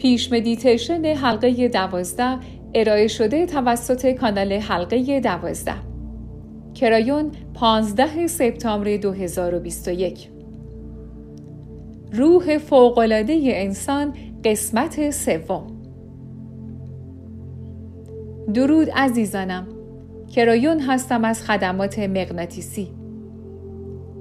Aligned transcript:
پیش 0.00 0.32
مدیتیشن 0.32 1.04
حلقه 1.04 1.68
دوازده 1.68 2.38
ارائه 2.74 3.08
شده 3.08 3.46
توسط 3.46 4.06
کانال 4.06 4.52
حلقه 4.52 5.20
دوازده. 5.20 5.74
کرایون 6.74 7.30
15 7.54 8.26
سپتامبر 8.26 8.96
2021 8.96 10.28
روح 12.12 12.58
فوقالعاده 12.58 13.40
انسان 13.44 14.14
قسمت 14.44 15.10
سوم. 15.10 15.66
درود 18.54 18.90
عزیزانم. 18.90 19.68
کرایون 20.34 20.80
هستم 20.80 21.24
از 21.24 21.42
خدمات 21.42 21.98
مغناطیسی. 21.98 22.99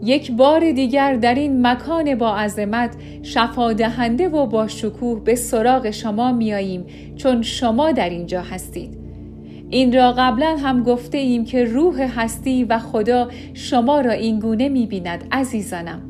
یک 0.04 0.32
بار 0.32 0.72
دیگر 0.72 1.16
در 1.16 1.36
این 1.36 1.68
مکان 1.68 2.16
با 2.16 2.36
عظمت 2.36 2.96
شفا 3.24 3.74
دهنده 3.74 4.30
و 4.30 4.46
با 4.46 4.68
شکوه 4.68 5.24
به 5.24 5.36
سراغ 5.36 5.90
شما 5.90 6.32
میاییم 6.32 6.86
چون 7.16 7.42
شما 7.42 7.92
در 7.92 8.10
اینجا 8.10 8.42
هستید. 8.42 8.98
این 9.70 9.94
را 9.94 10.12
قبلا 10.12 10.58
هم 10.58 10.84
گفته 10.84 11.18
ایم 11.18 11.46
که 11.46 11.64
روح 11.64 12.22
هستی 12.22 12.64
و 12.64 12.80
خدا 12.80 13.30
شما 13.54 14.02
را 14.02 14.12
اینگونه 14.12 14.70
می‌بیند 14.70 15.24
عزیزانم. 15.32 16.02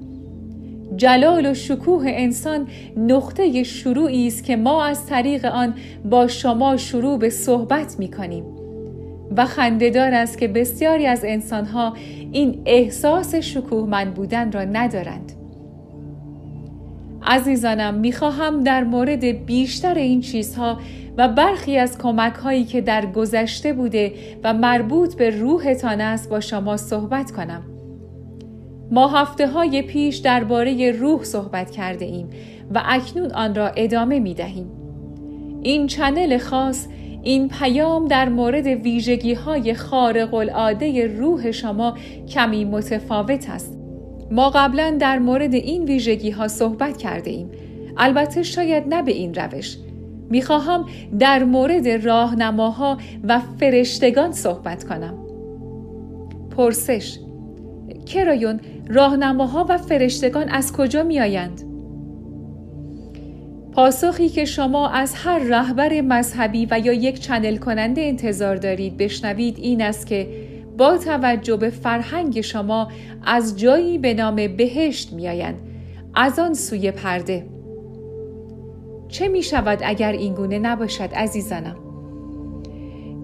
جلال 0.96 1.46
و 1.46 1.54
شکوه 1.54 2.04
انسان 2.08 2.68
نقطه 2.98 3.64
شروعی 3.64 4.28
است 4.28 4.44
که 4.44 4.56
ما 4.56 4.86
از 4.86 5.06
طریق 5.06 5.46
آن 5.46 5.74
با 6.10 6.28
شما 6.28 6.78
شروع 6.78 7.20
به 7.20 7.30
صحبت 7.30 7.96
می 8.00 8.08
کنیم 8.08 8.59
و 9.38 9.46
خندهدار 9.46 10.14
است 10.14 10.38
که 10.38 10.48
بسیاری 10.48 11.06
از 11.06 11.24
انسانها 11.26 11.94
این 12.32 12.62
احساس 12.66 13.36
شکوهمند 13.36 14.14
بودن 14.14 14.52
را 14.52 14.64
ندارند 14.64 15.32
عزیزانم 17.24 17.94
می‌خواهم 17.94 18.64
در 18.64 18.84
مورد 18.84 19.46
بیشتر 19.46 19.94
این 19.94 20.22
چیزها 20.22 20.80
و 21.18 21.28
برخی 21.28 21.78
از 21.78 21.98
کمک 21.98 22.34
هایی 22.34 22.64
که 22.64 22.82
در 22.82 23.06
گذشته 23.06 23.74
بوده 23.74 24.14
و 24.44 24.54
مربوط 24.54 25.16
به 25.16 25.30
روحتان 25.30 26.02
است 26.02 26.30
با 26.30 26.40
شما 26.40 26.78
صحبت 26.78 27.32
کنم 27.32 27.64
ما 28.92 29.08
هفته 29.08 29.48
های 29.48 29.82
پیش 29.82 30.18
درباره 30.18 30.92
روح 30.92 31.24
صحبت 31.24 31.72
کرده 31.72 32.06
ایم 32.06 32.30
و 32.74 32.82
اکنون 32.86 33.32
آن 33.32 33.56
را 33.56 33.68
ادامه 33.68 34.20
می 34.20 34.34
دهیم. 34.34 34.72
این 35.62 35.88
چنل 35.88 36.38
خاص 36.38 36.88
این 37.24 37.48
پیام 37.48 38.08
در 38.08 38.30
مورد 38.30 38.68
ویژگی 38.68 39.34
های 39.34 39.74
خارق 39.74 40.34
العاده 40.34 41.08
روح 41.18 41.52
شما 41.52 41.98
کمی 42.28 42.66
متفاوت 42.66 43.50
است. 43.50 43.78
ما 44.32 44.50
قبلا 44.50 44.98
در 45.00 45.20
مورد 45.20 45.54
این 45.54 45.84
ویژگی 45.84 46.30
ها 46.30 46.48
صحبت 46.48 46.98
کرده 46.98 47.32
ایم. 47.32 47.52
البته 47.98 48.44
شاید 48.44 48.84
نه 48.88 49.02
به 49.02 49.12
این 49.12 49.34
روش. 49.34 49.78
می‌خواهم 50.30 50.86
در 51.20 51.44
مورد 51.44 51.88
راهنماها 51.88 52.98
و 53.24 53.40
فرشتگان 53.40 54.32
صحبت 54.32 54.84
کنم. 54.84 55.26
پرسش 56.58 57.20
کرایون 58.06 58.60
راهنماها 58.88 59.66
و 59.70 59.78
فرشتگان 59.78 60.50
از 60.50 60.74
کجا 60.74 61.04
می 61.04 61.20
آیند؟ 61.20 61.69
پاسخی 63.72 64.30
که 64.30 64.46
شما 64.46 64.90
از 64.90 65.14
هر 65.16 65.40
رهبر 65.40 66.02
مذهبی 66.02 66.68
و 66.72 66.80
یا 66.80 66.94
یک 66.94 67.20
چنل 67.20 67.58
کننده 67.58 68.02
انتظار 68.02 68.56
دارید 68.56 68.98
بشنوید 68.98 69.58
این 69.58 69.82
است 69.82 70.08
که 70.08 70.28
با 70.78 70.98
توجه 70.98 71.58
به 71.58 71.70
فرهنگ 71.70 72.42
شما 72.42 72.92
از 73.26 73.60
جایی 73.60 73.98
به 73.98 74.14
نام 74.14 74.36
بهشت 74.36 75.14
می 75.14 75.28
آیند. 75.28 75.56
از 76.16 76.40
آن 76.40 76.54
سوی 76.54 76.92
پرده 76.92 77.46
چه 79.10 79.28
می 79.28 79.44
شود 79.44 79.80
اگر 79.82 80.12
اینگونه 80.12 80.60
نباشد 80.60 81.10
عزیزانم؟ 81.14 81.76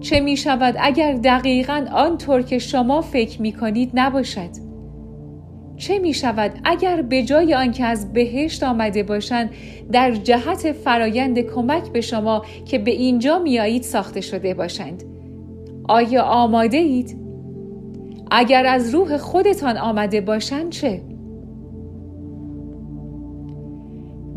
چه 0.00 0.20
می 0.20 0.36
شود 0.36 0.74
اگر 0.78 1.12
دقیقا 1.12 1.86
آنطور 1.92 2.42
که 2.42 2.58
شما 2.58 3.00
فکر 3.00 3.42
می 3.42 3.52
کنید 3.52 3.90
نباشد؟ 3.94 4.65
چه 5.76 5.98
می 5.98 6.14
شود 6.14 6.52
اگر 6.64 7.02
به 7.02 7.22
جای 7.22 7.54
آنکه 7.54 7.84
از 7.84 8.12
بهشت 8.12 8.62
آمده 8.62 9.02
باشند 9.02 9.50
در 9.92 10.10
جهت 10.10 10.72
فرایند 10.72 11.38
کمک 11.38 11.92
به 11.92 12.00
شما 12.00 12.44
که 12.64 12.78
به 12.78 12.90
اینجا 12.90 13.38
میایید 13.38 13.82
ساخته 13.82 14.20
شده 14.20 14.54
باشند 14.54 15.02
آیا 15.88 16.22
آماده 16.22 16.76
اید؟ 16.76 17.18
اگر 18.30 18.66
از 18.66 18.94
روح 18.94 19.16
خودتان 19.16 19.76
آمده 19.76 20.20
باشند 20.20 20.70
چه؟ 20.70 21.00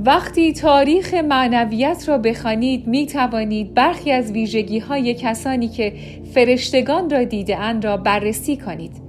وقتی 0.06 0.54
تاریخ 0.54 1.14
معنویت 1.14 2.04
را 2.08 2.18
بخوانید 2.18 2.88
می 2.88 3.06
توانید 3.06 3.74
برخی 3.74 4.12
از 4.12 4.32
ویژگی 4.32 4.80
های 4.80 5.14
کسانی 5.14 5.68
که 5.68 5.94
فرشتگان 6.34 7.10
را 7.10 7.24
دیده 7.24 7.58
اند 7.58 7.86
را 7.86 7.98
بررسی 7.98 8.58
کنید. 8.58 9.09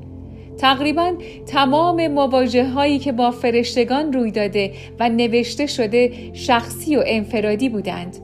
تقریبا 0.61 1.15
تمام 1.47 2.09
مواجه 2.09 2.69
هایی 2.69 2.99
که 2.99 3.13
با 3.13 3.31
فرشتگان 3.31 4.13
روی 4.13 4.31
داده 4.31 4.73
و 4.99 5.09
نوشته 5.09 5.67
شده 5.67 6.13
شخصی 6.33 6.97
و 6.97 7.03
انفرادی 7.07 7.69
بودند. 7.69 8.17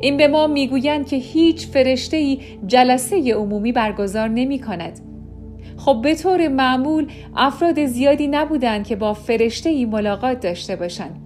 این 0.00 0.16
به 0.16 0.28
ما 0.28 0.46
می‌گویند 0.46 1.06
که 1.06 1.16
هیچ 1.16 1.66
فرشته 1.66 2.16
ای 2.16 2.38
جلسه 2.66 3.34
عمومی 3.34 3.72
برگزار 3.72 4.28
نمی 4.28 4.58
کند. 4.58 5.00
خب 5.76 6.00
به 6.02 6.14
طور 6.14 6.48
معمول 6.48 7.06
افراد 7.36 7.84
زیادی 7.84 8.26
نبودند 8.26 8.86
که 8.86 8.96
با 8.96 9.14
فرشته 9.14 9.70
ای 9.70 9.84
ملاقات 9.84 10.40
داشته 10.40 10.76
باشند. 10.76 11.16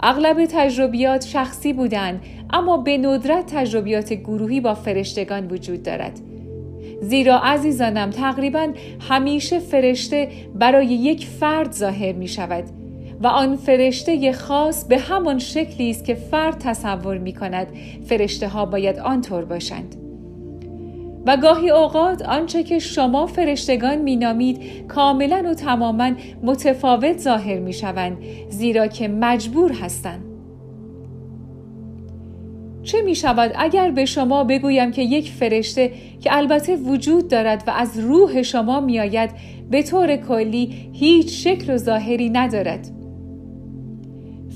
اغلب 0.00 0.44
تجربیات 0.44 1.26
شخصی 1.26 1.72
بودند 1.72 2.20
اما 2.50 2.76
به 2.76 2.98
ندرت 2.98 3.54
تجربیات 3.54 4.12
گروهی 4.12 4.60
با 4.60 4.74
فرشتگان 4.74 5.46
وجود 5.46 5.82
دارد. 5.82 6.20
زیرا 7.02 7.38
عزیزانم 7.38 8.10
تقریبا 8.10 8.68
همیشه 9.08 9.58
فرشته 9.58 10.28
برای 10.54 10.86
یک 10.86 11.26
فرد 11.26 11.72
ظاهر 11.72 12.12
می 12.12 12.28
شود 12.28 12.64
و 13.20 13.26
آن 13.26 13.56
فرشته 13.56 14.32
خاص 14.32 14.84
به 14.84 14.98
همان 14.98 15.38
شکلی 15.38 15.90
است 15.90 16.04
که 16.04 16.14
فرد 16.14 16.58
تصور 16.58 17.18
می 17.18 17.32
کند 17.32 17.66
فرشته 18.06 18.48
ها 18.48 18.66
باید 18.66 18.98
آنطور 18.98 19.44
باشند. 19.44 19.96
و 21.26 21.36
گاهی 21.36 21.70
اوقات 21.70 22.22
آنچه 22.22 22.62
که 22.62 22.78
شما 22.78 23.26
فرشتگان 23.26 23.96
مینامید 23.96 24.86
کاملا 24.88 25.50
و 25.50 25.54
تماما 25.54 26.10
متفاوت 26.42 27.18
ظاهر 27.18 27.58
می 27.58 27.72
شوند 27.72 28.16
زیرا 28.48 28.86
که 28.86 29.08
مجبور 29.08 29.72
هستند. 29.72 30.31
چه 32.82 33.02
می 33.02 33.14
شود 33.14 33.52
اگر 33.54 33.90
به 33.90 34.04
شما 34.04 34.44
بگویم 34.44 34.90
که 34.90 35.02
یک 35.02 35.30
فرشته 35.30 35.92
که 36.20 36.36
البته 36.36 36.76
وجود 36.76 37.28
دارد 37.28 37.64
و 37.66 37.70
از 37.70 37.98
روح 37.98 38.42
شما 38.42 38.80
می 38.80 39.00
آید 39.00 39.30
به 39.70 39.82
طور 39.82 40.16
کلی 40.16 40.90
هیچ 40.92 41.44
شکل 41.44 41.74
و 41.74 41.76
ظاهری 41.76 42.30
ندارد؟ 42.30 42.88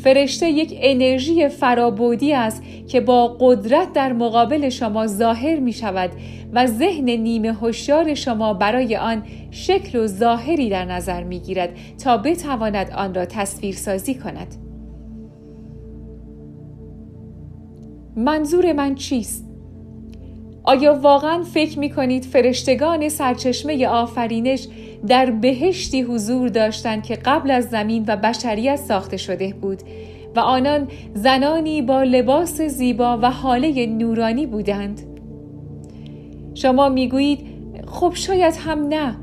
فرشته 0.03 0.51
یک 0.51 0.75
انرژی 0.77 1.49
فرابودی 1.49 2.33
است 2.33 2.63
که 2.89 3.01
با 3.01 3.37
قدرت 3.41 3.93
در 3.93 4.13
مقابل 4.13 4.69
شما 4.69 5.07
ظاهر 5.07 5.59
می 5.59 5.73
شود 5.73 6.11
و 6.53 6.67
ذهن 6.67 7.11
نیمه 7.11 7.53
هوشیار 7.53 8.15
شما 8.15 8.55
برای 8.55 8.97
آن 8.97 9.23
شکل 9.51 9.99
و 9.99 10.07
ظاهری 10.07 10.71
در 10.71 10.85
نظر 10.85 11.23
می 11.23 11.41
گیرد 11.41 11.71
تا 12.05 12.17
بتواند 12.17 12.91
آن 12.91 13.15
را 13.15 13.27
تصویر 13.27 13.75
سازی 13.75 14.15
کند. 14.15 14.66
منظور 18.17 18.73
من 18.73 18.95
چیست؟ 18.95 19.47
آیا 20.65 20.95
واقعا 20.95 21.43
فکر 21.43 21.79
می 21.79 21.91
کنید 21.91 22.25
فرشتگان 22.25 23.09
سرچشمه 23.09 23.87
آفرینش 23.87 24.69
در 25.07 25.31
بهشتی 25.31 26.03
حضور 26.03 26.49
داشتند 26.49 27.03
که 27.03 27.15
قبل 27.15 27.51
از 27.51 27.69
زمین 27.69 28.05
و 28.09 28.17
بشریت 28.17 28.77
ساخته 28.77 29.17
شده 29.17 29.55
بود 29.61 29.83
و 30.37 30.41
آنان 30.41 30.89
زنانی 31.15 31.83
با 31.83 32.03
لباس 32.03 32.61
زیبا 32.61 33.19
و 33.23 33.31
حاله 33.31 33.87
نورانی 33.87 34.47
بودند؟ 34.47 35.03
شما 36.55 36.89
می‌گویید 36.89 37.41
خب 37.87 38.13
شاید 38.15 38.55
هم 38.59 38.89
نه 38.89 39.17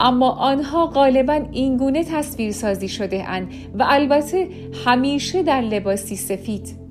اما 0.00 0.30
آنها 0.30 0.86
غالبا 0.86 1.40
اینگونه 1.52 2.04
تصویر 2.04 2.52
سازی 2.52 2.88
شده 2.88 3.28
اند 3.28 3.48
و 3.78 3.84
البته 3.88 4.48
همیشه 4.84 5.42
در 5.42 5.60
لباسی 5.60 6.16
سفید 6.16 6.87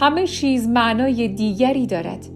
همه 0.00 0.26
چیز 0.26 0.68
معنای 0.68 1.28
دیگری 1.28 1.86
دارد 1.86 2.26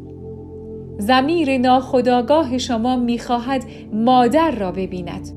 زمیر 0.98 1.58
ناخداگاه 1.58 2.58
شما 2.58 2.96
می‌خواهد 2.96 3.64
مادر 3.92 4.50
را 4.50 4.72
ببیند 4.72 5.28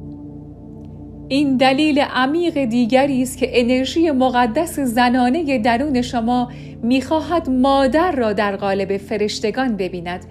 این 1.28 1.58
دلیل 1.58 2.00
عمیق 2.00 2.66
دیگری 2.66 3.22
است 3.22 3.38
که 3.38 3.50
انرژی 3.62 4.12
مقدس 4.12 4.80
زنانه 4.80 5.58
درون 5.58 6.02
شما 6.02 6.52
می‌خواهد 6.84 7.50
مادر 7.50 8.12
را 8.12 8.34
در 8.34 8.56
قالب 8.56 8.98
فرشتگان 8.98 9.78
ببیند 9.78 10.26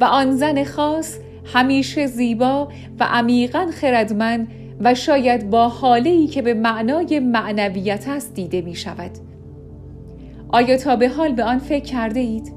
و 0.00 0.04
آن 0.04 0.36
زن 0.36 0.64
خاص 0.64 1.18
همیشه 1.44 2.06
زیبا 2.06 2.68
و 3.00 3.04
عمیقا 3.04 3.66
خردمند 3.80 4.48
و 4.80 4.94
شاید 4.94 5.50
با 5.50 5.68
حاله 5.68 6.10
ای 6.10 6.26
که 6.26 6.42
به 6.42 6.54
معنای 6.54 7.20
معنویت 7.20 8.08
است 8.08 8.34
دیده 8.34 8.60
می 8.60 8.74
شود. 8.74 9.10
آیا 10.48 10.76
تا 10.76 10.96
به 10.96 11.08
حال 11.08 11.32
به 11.32 11.44
آن 11.44 11.58
فکر 11.58 11.84
کرده 11.84 12.20
اید؟ 12.20 12.52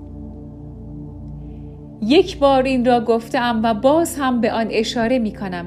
یک 2.02 2.38
بار 2.38 2.64
این 2.64 2.86
را 2.86 3.02
گفتم 3.02 3.62
و 3.64 3.74
باز 3.74 4.16
هم 4.20 4.42
به 4.42 4.52
آن 4.52 4.68
اشاره 4.70 5.20
می 5.20 5.34
کنم. 5.34 5.66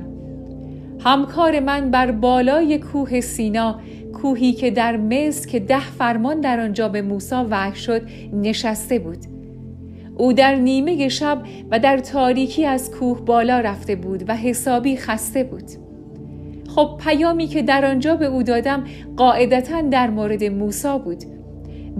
همکار 1.05 1.61
من 1.61 1.91
بر 1.91 2.11
بالای 2.11 2.79
کوه 2.79 3.21
سینا 3.21 3.81
کوهی 4.13 4.53
که 4.53 4.71
در 4.71 4.97
مصر 4.97 5.49
که 5.49 5.61
ده 5.61 5.81
فرمان 5.81 6.41
در 6.41 6.61
آنجا 6.61 6.89
به 6.89 7.03
موسی 7.03 7.35
وحی 7.35 7.75
شد 7.75 8.03
نشسته 8.33 8.99
بود 8.99 9.19
او 10.17 10.33
در 10.33 10.55
نیمه 10.55 11.09
شب 11.09 11.43
و 11.71 11.79
در 11.79 11.99
تاریکی 11.99 12.67
از 12.67 12.91
کوه 12.91 13.25
بالا 13.25 13.61
رفته 13.61 13.97
بود 13.97 14.25
و 14.29 14.37
حسابی 14.37 14.97
خسته 14.97 15.45
بود 15.45 15.65
خب 16.69 17.01
پیامی 17.05 17.47
که 17.47 17.63
در 17.63 17.85
آنجا 17.85 18.17
به 18.17 18.27
او 18.27 18.43
دادم 18.43 18.85
قاعدتا 19.17 19.81
در 19.81 20.11
مورد 20.11 20.45
موسی 20.45 20.99
بود 21.05 21.25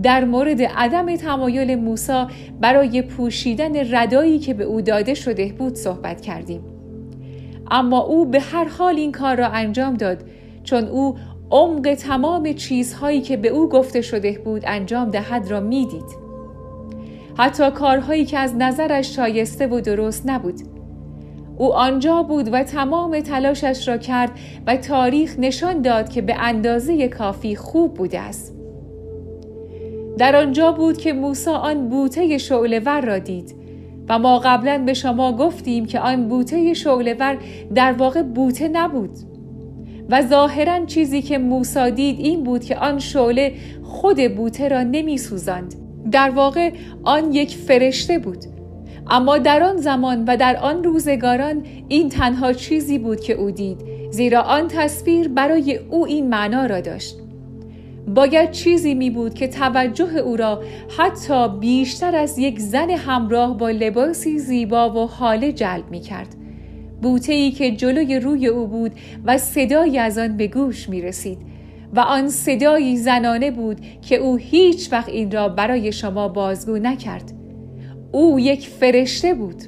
در 0.03 0.25
مورد 0.25 0.62
عدم 0.62 1.17
تمایل 1.17 1.75
موسی 1.75 2.25
برای 2.61 3.03
پوشیدن 3.03 3.94
ردایی 3.94 4.39
که 4.39 4.55
به 4.55 4.65
او 4.65 4.81
داده 4.81 5.15
شده 5.15 5.53
بود 5.59 5.75
صحبت 5.75 6.21
کردیم. 6.21 6.61
اما 7.71 7.99
او 7.99 8.25
به 8.25 8.41
هر 8.41 8.69
حال 8.69 8.97
این 8.97 9.12
کار 9.12 9.37
را 9.37 9.49
انجام 9.49 9.94
داد 9.94 10.25
چون 10.65 10.85
او 10.85 11.17
عمق 11.50 11.94
تمام 11.94 12.53
چیزهایی 12.53 13.21
که 13.21 13.37
به 13.37 13.49
او 13.49 13.69
گفته 13.69 14.00
شده 14.00 14.41
بود 14.44 14.62
انجام 14.67 15.11
دهد 15.11 15.50
را 15.50 15.61
می‌دید. 15.61 16.23
حتی 17.38 17.71
کارهایی 17.71 18.25
که 18.25 18.38
از 18.38 18.55
نظرش 18.56 19.17
شایسته 19.17 19.67
و 19.67 19.81
درست 19.81 20.23
نبود. 20.27 20.61
او 21.56 21.75
آنجا 21.75 22.23
بود 22.23 22.49
و 22.53 22.62
تمام 22.62 23.21
تلاشش 23.21 23.88
را 23.88 23.97
کرد 23.97 24.31
و 24.67 24.77
تاریخ 24.77 25.38
نشان 25.38 25.83
داد 25.83 26.09
که 26.09 26.23
به 26.23 26.35
اندازه 26.38 27.09
کافی 27.09 27.56
خوب 27.56 27.95
بوده 27.95 28.21
است. 28.21 28.62
در 30.19 30.37
آنجا 30.37 30.73
بود 30.73 30.97
که 30.97 31.12
موسی 31.12 31.50
آن 31.50 31.88
بوته 31.88 32.38
شعلهور 32.38 33.00
را 33.00 33.19
دید 33.19 33.55
و 34.09 34.19
ما 34.19 34.38
قبلا 34.38 34.82
به 34.87 34.94
شما 34.94 35.37
گفتیم 35.37 35.87
که 35.87 36.00
آن 36.00 36.29
بوته 36.29 36.75
شعلهور 36.75 37.38
در 37.75 37.93
واقع 37.93 38.23
بوته 38.23 38.69
نبود 38.69 39.11
و 40.11 40.23
ظاهرا 40.23 40.87
چیزی 40.87 41.23
که 41.23 41.38
موسی 41.38 41.91
دید 41.91 42.20
این 42.20 42.44
بود 42.44 42.64
که 42.64 42.76
آن 42.76 42.99
شعله 42.99 43.53
خود 43.82 44.35
بوته 44.37 44.69
را 44.69 44.82
نمی 44.82 45.19
سوزند. 45.19 45.75
در 46.11 46.31
واقع 46.31 46.70
آن 47.05 47.32
یک 47.32 47.56
فرشته 47.56 48.19
بود 48.19 48.44
اما 49.11 49.38
در 49.38 49.62
آن 49.62 49.76
زمان 49.76 50.25
و 50.25 50.37
در 50.37 50.56
آن 50.56 50.85
روزگاران 50.85 51.62
این 51.88 52.09
تنها 52.09 52.53
چیزی 52.53 52.99
بود 52.99 53.20
که 53.20 53.32
او 53.32 53.50
دید 53.50 53.79
زیرا 54.11 54.43
آن 54.43 54.69
تصویر 54.69 55.29
برای 55.29 55.76
او 55.91 56.06
این 56.06 56.29
معنا 56.29 56.67
را 56.67 56.81
داشت 56.81 57.22
باید 58.08 58.50
چیزی 58.50 58.94
می 58.94 59.10
بود 59.10 59.34
که 59.34 59.49
توجه 59.49 60.19
او 60.19 60.37
را 60.37 60.62
حتی 60.99 61.49
بیشتر 61.49 62.16
از 62.16 62.38
یک 62.38 62.58
زن 62.58 62.90
همراه 62.90 63.58
با 63.58 63.70
لباسی 63.70 64.38
زیبا 64.38 64.90
و 64.90 65.08
حاله 65.08 65.52
جلب 65.52 65.90
می 65.90 66.00
کرد. 66.00 66.37
بوته 67.02 67.32
ای 67.32 67.50
که 67.50 67.70
جلوی 67.70 68.20
روی 68.20 68.46
او 68.46 68.66
بود 68.66 68.93
و 69.25 69.38
صدایی 69.38 69.99
از 69.99 70.19
آن 70.19 70.37
به 70.37 70.46
گوش 70.49 70.88
می 70.88 71.02
رسید 71.02 71.38
و 71.94 72.00
آن 72.00 72.28
صدایی 72.28 72.96
زنانه 72.96 73.50
بود 73.50 73.81
که 74.02 74.16
او 74.16 74.37
هیچ 74.37 74.93
وقت 74.93 75.08
این 75.08 75.31
را 75.31 75.49
برای 75.49 75.93
شما 75.93 76.28
بازگو 76.28 76.78
نکرد. 76.78 77.32
او 78.12 78.40
یک 78.40 78.69
فرشته 78.69 79.34
بود. 79.34 79.62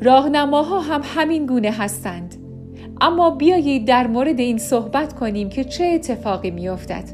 راهنماها 0.00 0.80
هم 0.80 1.00
همین 1.04 1.46
گونه 1.46 1.70
هستند. 1.70 2.35
اما 3.00 3.30
بیایید 3.30 3.84
در 3.84 4.06
مورد 4.06 4.40
این 4.40 4.58
صحبت 4.58 5.12
کنیم 5.12 5.48
که 5.48 5.64
چه 5.64 5.84
اتفاقی 5.84 6.50
میافتد. 6.50 7.04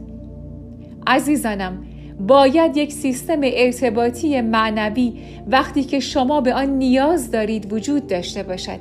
عزیزانم 1.07 1.85
باید 2.21 2.77
یک 2.77 2.93
سیستم 2.93 3.41
ارتباطی 3.43 4.41
معنوی 4.41 5.13
وقتی 5.47 5.85
که 5.85 6.01
شما 6.01 6.41
به 6.41 6.55
آن 6.55 6.69
نیاز 6.69 7.31
دارید 7.31 7.73
وجود 7.73 8.07
داشته 8.07 8.43
باشد. 8.43 8.79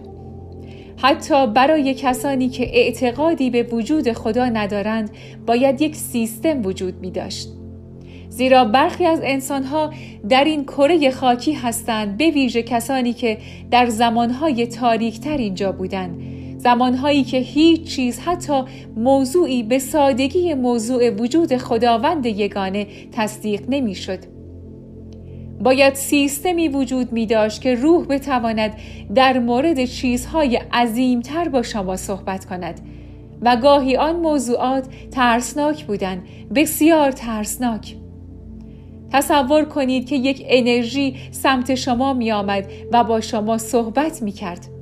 حتی 0.98 1.48
برای 1.48 1.94
کسانی 1.94 2.50
که 2.50 2.64
اعتقادی 2.64 3.50
به 3.50 3.64
وجود 3.64 4.12
خدا 4.12 4.46
ندارند 4.46 5.10
باید 5.46 5.82
یک 5.82 5.96
سیستم 5.96 6.66
وجود 6.66 6.94
می 7.02 7.12
داشت. 7.12 7.50
زیرا 8.30 8.66
برخی 8.66 9.06
از 9.06 9.20
انسانها 9.24 9.94
در 10.30 10.44
این 10.44 10.64
کره 10.64 11.12
خاکی 11.12 11.54
هستند 11.54 12.18
به 12.18 12.30
ویژه 12.30 12.64
کسانی 12.64 13.14
که 13.14 13.38
در 13.72 13.86
زمانهای 13.86 14.68
تاریکتر 14.68 15.38
اینجا 15.38 15.72
بودند. 15.72 16.41
زمانهایی 16.64 17.24
که 17.24 17.38
هیچ 17.38 17.84
چیز 17.84 18.20
حتی 18.20 18.64
موضوعی 18.96 19.64
به 19.64 19.80
سادگی 19.80 20.54
موضوع 20.54 21.10
وجود 21.10 21.58
خداوند 21.58 22.26
یگانه 22.26 22.88
تصدیق 23.12 23.62
نمی‌شد. 23.70 24.20
باید 25.64 25.96
سیستمی 25.96 26.68
وجود 26.68 27.12
می 27.12 27.26
داشت 27.26 27.62
که 27.62 27.76
روح 27.76 28.06
بتواند 28.06 28.74
در 29.16 29.40
مورد 29.40 29.86
چیزهای 29.86 30.56
عظیمتر 30.56 31.50
با 31.50 31.64
شما 31.64 31.96
صحبت 31.96 32.46
کند 32.46 32.80
و 33.42 33.56
گاهی 33.56 33.98
آن 33.98 34.16
موضوعات 34.16 34.88
ترسناک 35.12 35.86
بودند 35.86 36.24
بسیار 36.56 37.12
ترسناک 37.12 37.96
تصور 39.12 39.66
کنید 39.66 40.06
که 40.06 40.16
یک 40.16 40.46
انرژی 40.48 41.16
سمت 41.32 41.76
شما 41.76 42.14
می 42.14 42.32
آمد 42.32 42.66
و 42.92 43.04
با 43.04 43.22
شما 43.22 43.58
صحبت 43.58 44.22
می 44.22 44.32
کرد 44.32 44.81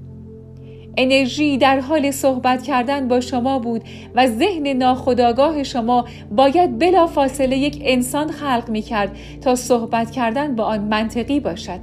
انرژی 1.01 1.57
در 1.57 1.79
حال 1.79 2.11
صحبت 2.11 2.63
کردن 2.63 3.07
با 3.07 3.21
شما 3.21 3.59
بود 3.59 3.81
و 4.15 4.27
ذهن 4.27 4.67
ناخداگاه 4.67 5.63
شما 5.63 6.05
باید 6.31 6.79
بلا 6.79 7.07
فاصله 7.07 7.57
یک 7.57 7.81
انسان 7.81 8.31
خلق 8.31 8.69
می 8.69 8.81
کرد 8.81 9.15
تا 9.41 9.55
صحبت 9.55 10.11
کردن 10.11 10.55
با 10.55 10.63
آن 10.63 10.79
منطقی 10.79 11.39
باشد. 11.39 11.79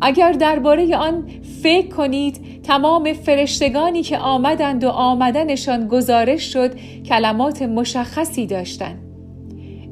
اگر 0.00 0.32
درباره 0.32 0.96
آن 0.96 1.24
فکر 1.62 1.88
کنید 1.88 2.62
تمام 2.62 3.12
فرشتگانی 3.12 4.02
که 4.02 4.18
آمدند 4.18 4.84
و 4.84 4.88
آمدنشان 4.88 5.88
گزارش 5.88 6.52
شد 6.52 6.74
کلمات 7.08 7.62
مشخصی 7.62 8.46
داشتند. 8.46 8.98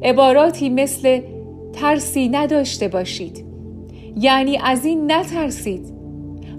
عباراتی 0.02 0.68
مثل 0.68 1.20
ترسی 1.72 2.28
نداشته 2.28 2.88
باشید 2.88 3.44
یعنی 4.16 4.58
از 4.58 4.84
این 4.84 5.12
نترسید 5.12 5.95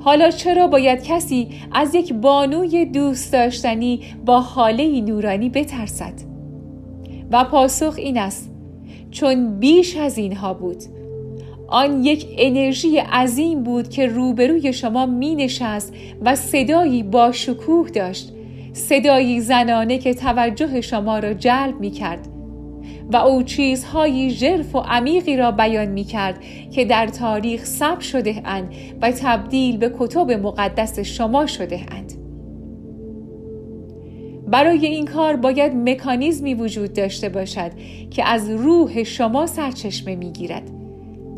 حالا 0.07 0.31
چرا 0.31 0.67
باید 0.67 1.03
کسی 1.03 1.47
از 1.71 1.95
یک 1.95 2.13
بانوی 2.13 2.85
دوست 2.85 3.33
داشتنی 3.33 3.99
با 4.25 4.39
حاله 4.41 5.01
نورانی 5.01 5.49
بترسد؟ 5.49 6.13
و 7.31 7.43
پاسخ 7.43 7.93
این 7.97 8.17
است 8.17 8.51
چون 9.11 9.59
بیش 9.59 9.97
از 9.97 10.17
اینها 10.17 10.53
بود 10.53 10.77
آن 11.67 12.03
یک 12.03 12.27
انرژی 12.37 12.97
عظیم 12.97 13.63
بود 13.63 13.89
که 13.89 14.07
روبروی 14.07 14.73
شما 14.73 15.05
می 15.05 15.35
نشست 15.35 15.93
و 16.21 16.35
صدایی 16.35 17.03
با 17.03 17.31
شکوه 17.31 17.89
داشت 17.89 18.33
صدایی 18.73 19.41
زنانه 19.41 19.97
که 19.97 20.13
توجه 20.13 20.81
شما 20.81 21.19
را 21.19 21.33
جلب 21.33 21.79
می 21.79 21.91
کرد 21.91 22.36
و 23.11 23.15
او 23.15 23.43
چیزهایی 23.43 24.29
ژرف 24.29 24.75
و 24.75 24.79
عمیقی 24.79 25.37
را 25.37 25.51
بیان 25.51 25.87
می 25.87 26.03
کرد 26.03 26.39
که 26.71 26.85
در 26.85 27.07
تاریخ 27.07 27.65
ثبت 27.65 28.01
شده 28.01 28.41
اند 28.45 28.73
و 29.01 29.11
تبدیل 29.11 29.77
به 29.77 29.93
کتب 29.99 30.31
مقدس 30.31 30.99
شما 30.99 31.45
شده 31.45 31.85
اند. 31.91 32.13
برای 34.47 34.85
این 34.85 35.05
کار 35.05 35.35
باید 35.35 35.75
مکانیزمی 35.75 36.53
وجود 36.53 36.93
داشته 36.93 37.29
باشد 37.29 37.71
که 38.11 38.23
از 38.25 38.49
روح 38.49 39.03
شما 39.03 39.45
سرچشمه 39.45 40.15
می 40.15 40.31
گیرد. 40.31 40.71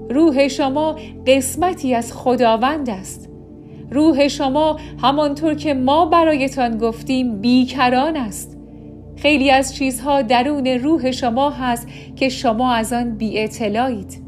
روح 0.09 0.47
شما 0.47 0.95
قسمتی 1.27 1.93
از 1.93 2.13
خداوند 2.13 2.89
است. 2.89 3.29
روح 3.91 4.27
شما 4.27 4.79
همانطور 5.01 5.53
که 5.53 5.73
ما 5.73 6.05
برایتان 6.05 6.77
گفتیم 6.77 7.41
بیکران 7.41 8.17
است. 8.17 8.58
خیلی 9.21 9.51
از 9.51 9.75
چیزها 9.75 10.21
درون 10.21 10.67
روح 10.67 11.11
شما 11.11 11.49
هست 11.49 11.87
که 12.15 12.29
شما 12.29 12.73
از 12.73 12.93
آن 12.93 13.17
بی 13.17 13.39
اطلاعید. 13.39 14.21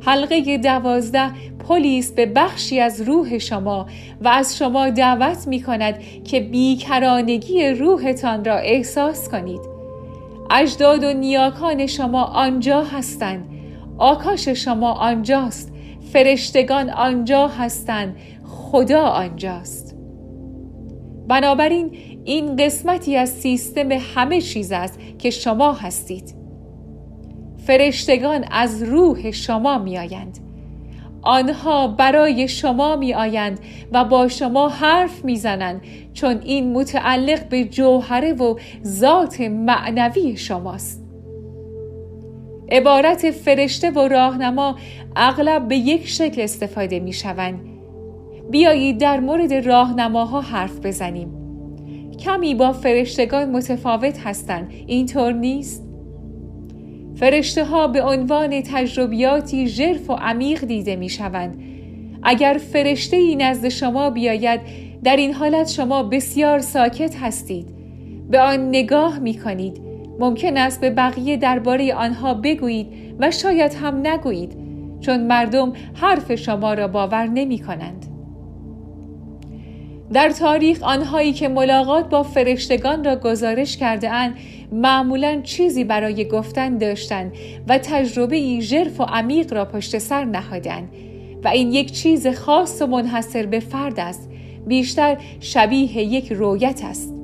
حلقه 0.00 0.58
دوازده 0.58 1.30
پلیس 1.68 2.12
به 2.12 2.26
بخشی 2.26 2.80
از 2.80 3.00
روح 3.00 3.38
شما 3.38 3.86
و 4.20 4.28
از 4.28 4.58
شما 4.58 4.90
دعوت 4.90 5.48
می 5.48 5.62
کند 5.62 5.94
که 6.24 6.40
بیکرانگی 6.40 7.68
روحتان 7.68 8.44
را 8.44 8.56
احساس 8.56 9.28
کنید. 9.28 9.60
اجداد 10.50 11.04
و 11.04 11.12
نیاکان 11.12 11.86
شما 11.86 12.24
آنجا 12.24 12.82
هستند. 12.82 13.48
آکاش 13.98 14.48
شما 14.48 14.92
آنجاست. 14.92 15.72
فرشتگان 16.12 16.90
آنجا 16.90 17.48
هستند. 17.48 18.16
خدا 18.44 19.02
آنجاست. 19.02 19.87
بنابراین 21.28 21.90
این 22.24 22.56
قسمتی 22.56 23.16
از 23.16 23.28
سیستم 23.28 23.88
همه 23.92 24.40
چیز 24.40 24.72
است 24.72 24.98
که 25.18 25.30
شما 25.30 25.72
هستید. 25.72 26.34
فرشتگان 27.66 28.44
از 28.50 28.82
روح 28.82 29.30
شما 29.30 29.78
میآیند. 29.78 30.38
آنها 31.22 31.88
برای 31.88 32.48
شما 32.48 32.96
می 32.96 33.14
آیند 33.14 33.60
و 33.92 34.04
با 34.04 34.28
شما 34.28 34.68
حرف 34.68 35.24
می 35.24 35.36
زنند 35.36 35.80
چون 36.12 36.40
این 36.44 36.72
متعلق 36.72 37.48
به 37.48 37.64
جوهره 37.64 38.32
و 38.32 38.58
ذات 38.84 39.40
معنوی 39.40 40.36
شماست. 40.36 41.04
عبارت 42.70 43.30
فرشته 43.30 43.90
و 43.90 44.08
راهنما 44.08 44.78
اغلب 45.16 45.68
به 45.68 45.76
یک 45.76 46.08
شکل 46.08 46.42
استفاده 46.42 47.00
می 47.00 47.12
شوند. 47.12 47.77
بیایید 48.50 48.98
در 48.98 49.20
مورد 49.20 49.52
راهنماها 49.52 50.40
حرف 50.40 50.86
بزنیم. 50.86 51.38
کمی 52.18 52.54
با 52.54 52.72
فرشتگان 52.72 53.50
متفاوت 53.50 54.26
هستند. 54.26 54.72
اینطور 54.86 55.32
نیست؟ 55.32 55.88
فرشته 57.14 57.64
ها 57.64 57.86
به 57.88 58.02
عنوان 58.02 58.62
تجربیاتی 58.62 59.66
ژرف 59.66 60.10
و 60.10 60.12
عمیق 60.12 60.64
دیده 60.64 60.96
می 60.96 61.08
شوند. 61.08 61.62
اگر 62.22 62.60
فرشته 62.72 63.16
ای 63.16 63.36
نزد 63.36 63.68
شما 63.68 64.10
بیاید 64.10 64.60
در 65.04 65.16
این 65.16 65.32
حالت 65.32 65.68
شما 65.68 66.02
بسیار 66.02 66.58
ساکت 66.58 67.16
هستید. 67.20 67.66
به 68.30 68.40
آن 68.40 68.68
نگاه 68.68 69.18
می 69.18 69.34
کنید. 69.34 69.80
ممکن 70.20 70.56
است 70.56 70.80
به 70.80 70.90
بقیه 70.90 71.36
درباره 71.36 71.94
آنها 71.94 72.34
بگویید 72.34 72.86
و 73.18 73.30
شاید 73.30 73.74
هم 73.74 74.06
نگویید 74.06 74.56
چون 75.00 75.26
مردم 75.26 75.72
حرف 75.94 76.34
شما 76.34 76.74
را 76.74 76.88
باور 76.88 77.26
نمی 77.26 77.58
کنند. 77.58 78.07
در 80.12 80.30
تاریخ 80.30 80.82
آنهایی 80.82 81.32
که 81.32 81.48
ملاقات 81.48 82.08
با 82.08 82.22
فرشتگان 82.22 83.04
را 83.04 83.16
گزارش 83.16 83.76
کرده 83.76 84.10
اند 84.10 84.34
معمولا 84.72 85.40
چیزی 85.40 85.84
برای 85.84 86.28
گفتن 86.28 86.78
داشتند 86.78 87.32
و 87.68 87.78
تجربه 87.78 88.36
ای 88.36 88.60
ژرف 88.60 89.00
و 89.00 89.02
عمیق 89.02 89.52
را 89.52 89.64
پشت 89.64 89.98
سر 89.98 90.24
نهادند 90.24 90.88
و 91.44 91.48
این 91.48 91.72
یک 91.72 91.92
چیز 91.92 92.26
خاص 92.26 92.82
و 92.82 92.86
منحصر 92.86 93.46
به 93.46 93.60
فرد 93.60 94.00
است. 94.00 94.30
بیشتر 94.66 95.16
شبیه 95.40 95.98
یک 95.98 96.32
رویت 96.32 96.80
است. 96.84 97.17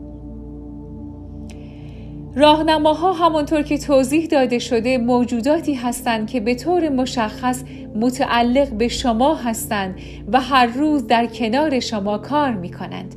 راهنماها 2.36 3.12
همانطور 3.12 3.62
که 3.62 3.78
توضیح 3.78 4.26
داده 4.26 4.58
شده 4.58 4.98
موجوداتی 4.98 5.74
هستند 5.74 6.30
که 6.30 6.40
به 6.40 6.54
طور 6.54 6.88
مشخص 6.88 7.62
متعلق 7.94 8.70
به 8.70 8.88
شما 8.88 9.34
هستند 9.34 9.98
و 10.32 10.40
هر 10.40 10.66
روز 10.66 11.06
در 11.06 11.26
کنار 11.26 11.80
شما 11.80 12.18
کار 12.18 12.52
می 12.54 12.70
کنند. 12.70 13.14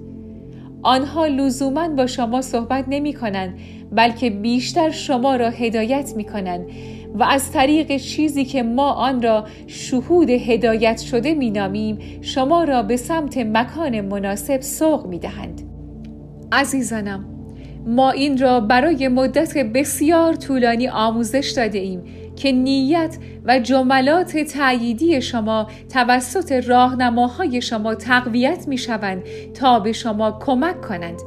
آنها 0.83 1.25
لزوما 1.27 1.87
با 1.87 2.07
شما 2.07 2.41
صحبت 2.41 2.85
نمی 2.87 3.13
کنند 3.13 3.59
بلکه 3.91 4.29
بیشتر 4.29 4.89
شما 4.89 5.35
را 5.35 5.49
هدایت 5.49 6.13
می 6.15 6.23
کنند 6.23 6.65
و 7.15 7.23
از 7.23 7.51
طریق 7.51 7.97
چیزی 7.97 8.45
که 8.45 8.63
ما 8.63 8.91
آن 8.91 9.21
را 9.21 9.45
شهود 9.67 10.29
هدایت 10.29 10.97
شده 10.97 11.33
می 11.33 11.51
نامیم 11.51 11.97
شما 12.21 12.63
را 12.63 12.83
به 12.83 12.97
سمت 12.97 13.37
مکان 13.37 14.01
مناسب 14.01 14.61
سوق 14.61 15.07
می 15.07 15.19
دهند. 15.19 15.61
عزیزانم 16.51 17.36
ما 17.87 18.11
این 18.11 18.37
را 18.37 18.59
برای 18.59 19.07
مدت 19.07 19.57
بسیار 19.57 20.33
طولانی 20.35 20.87
آموزش 20.87 21.53
داده 21.55 21.79
ایم 21.79 22.03
که 22.35 22.51
نیت 22.51 23.17
و 23.45 23.59
جملات 23.59 24.37
تأییدی 24.37 25.21
شما 25.21 25.67
توسط 25.93 26.51
راهنماهای 26.51 27.61
شما 27.61 27.95
تقویت 27.95 28.67
می 28.67 28.77
شوند 28.77 29.23
تا 29.53 29.79
به 29.79 29.91
شما 29.91 30.39
کمک 30.41 30.81
کنند. 30.81 31.17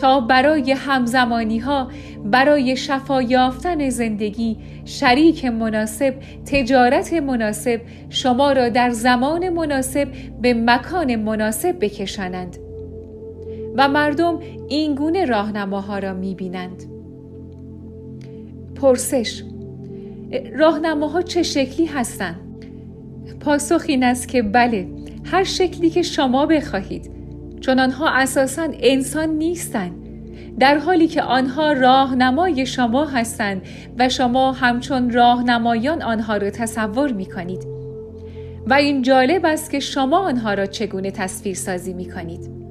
تا 0.00 0.20
برای 0.20 0.72
همزمانی 0.72 1.58
ها 1.58 1.90
برای 2.24 2.76
شفا 2.76 3.22
یافتن 3.22 3.88
زندگی 3.88 4.56
شریک 4.84 5.44
مناسب 5.44 6.14
تجارت 6.46 7.12
مناسب 7.12 7.80
شما 8.10 8.52
را 8.52 8.68
در 8.68 8.90
زمان 8.90 9.48
مناسب 9.48 10.08
به 10.42 10.54
مکان 10.54 11.16
مناسب 11.16 11.76
بکشانند. 11.80 12.63
و 13.74 13.88
مردم 13.88 14.40
این 14.68 14.94
گونه 14.94 15.24
راهنماها 15.24 15.98
را 15.98 16.12
می 16.14 16.34
بینند. 16.34 16.82
پرسش 18.74 19.42
راهنماها 20.52 21.22
چه 21.22 21.42
شکلی 21.42 21.86
هستند؟ 21.86 22.40
پاسخ 23.40 23.84
این 23.88 24.04
است 24.04 24.28
که 24.28 24.42
بله 24.42 24.88
هر 25.24 25.44
شکلی 25.44 25.90
که 25.90 26.02
شما 26.02 26.46
بخواهید 26.46 27.10
چون 27.60 27.80
آنها 27.80 28.08
اساسا 28.10 28.68
انسان 28.80 29.28
نیستند 29.28 30.04
در 30.58 30.78
حالی 30.78 31.08
که 31.08 31.22
آنها 31.22 31.72
راهنمای 31.72 32.66
شما 32.66 33.04
هستند 33.04 33.62
و 33.98 34.08
شما 34.08 34.52
همچون 34.52 35.10
راهنمایان 35.10 36.02
آنها 36.02 36.36
را 36.36 36.50
تصور 36.50 37.12
می 37.12 37.26
کنید 37.26 37.66
و 38.66 38.74
این 38.74 39.02
جالب 39.02 39.44
است 39.44 39.70
که 39.70 39.80
شما 39.80 40.18
آنها 40.18 40.54
را 40.54 40.66
چگونه 40.66 41.10
تصویر 41.10 41.54
سازی 41.54 41.92
می 41.92 42.10
کنید 42.10 42.63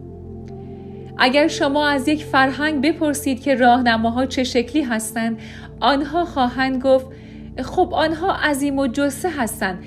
اگر 1.17 1.47
شما 1.47 1.87
از 1.87 2.07
یک 2.07 2.25
فرهنگ 2.25 2.85
بپرسید 2.85 3.41
که 3.41 3.55
راهنماها 3.55 4.25
چه 4.25 4.43
شکلی 4.43 4.81
هستند 4.81 5.39
آنها 5.79 6.25
خواهند 6.25 6.81
گفت 6.83 7.05
خب 7.61 7.93
آنها 7.93 8.31
عظیم 8.31 8.79
و 8.79 8.87
جسه 8.87 9.29
هستند. 9.29 9.83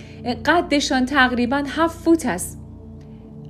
قدشان 0.46 1.06
تقریبا 1.06 1.64
هفت 1.68 1.98
فوت 1.98 2.26
است. 2.26 2.60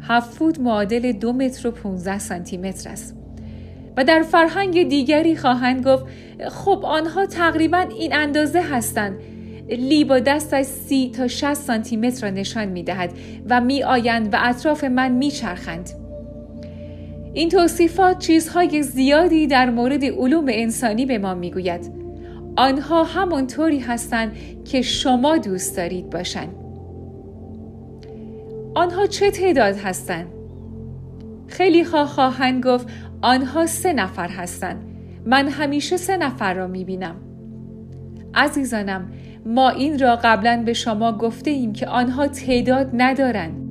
هفت 0.01 0.35
فوت 0.35 0.61
معادل 0.61 1.13
دو 1.13 1.33
متر 1.33 1.69
و 1.69 1.71
15 1.71 2.19
سانتی 2.19 2.57
متر 2.57 2.91
است. 2.91 3.17
و 3.97 4.05
در 4.05 4.23
فرهنگ 4.23 4.89
دیگری 4.89 5.37
خواهند 5.37 5.87
گفت 5.87 6.05
خب 6.49 6.85
آنها 6.85 7.27
تقریبا 7.27 7.79
این 7.79 8.15
اندازه 8.15 8.63
هستند. 8.63 9.19
لی 9.69 10.05
با 10.05 10.19
دستش 10.19 10.65
سی 10.65 11.11
تا 11.11 11.29
60 11.29 11.55
سانتی 11.55 11.97
متر 11.97 12.27
را 12.27 12.35
نشان 12.35 12.65
می 12.65 12.83
دهد 12.83 13.13
و 13.51 13.61
می 13.61 13.83
آیند 13.83 14.35
و 14.35 14.37
اطراف 14.41 14.85
من 14.85 15.13
می 15.13 15.31
چرخند. 15.31 16.06
این 17.37 17.49
توصیفات 17.49 18.19
چیزهای 18.19 18.83
زیادی 18.83 19.47
در 19.47 19.71
مورد 19.71 20.05
علوم 20.05 20.45
انسانی 20.49 21.07
به 21.07 21.19
ما 21.19 21.35
می‌گوید. 21.35 21.93
آنها 22.57 23.05
همانطوری 23.05 23.79
هستند 23.79 24.37
که 24.65 24.83
شما 24.83 25.39
دوست 25.39 25.77
دارید 25.77 26.11
باشند 26.11 26.55
آنها 28.75 29.07
چه 29.07 29.31
تعداد 29.31 29.77
هستند؟ 29.77 30.27
خیلی 31.47 31.85
خواه 31.85 32.07
خواهند 32.07 32.67
گفت 32.67 32.89
آنها 33.23 33.67
سه 33.67 33.93
نفر 33.93 34.29
هستند. 34.29 34.83
من 35.27 35.49
همیشه 35.49 35.97
سه 35.97 36.17
نفر 36.17 36.55
را 36.55 36.67
می‌بینم. 36.67 37.17
عزیزانم 38.35 39.11
ما 39.47 39.71
این 39.71 39.99
را 39.99 40.17
قبلا 40.17 40.63
به 40.67 40.73
شما 40.73 41.13
گفته 41.13 41.51
ایم 41.51 41.73
که 41.73 41.87
آنها 41.89 42.29
تعداد 42.29 42.91
ندارند. 42.95 43.66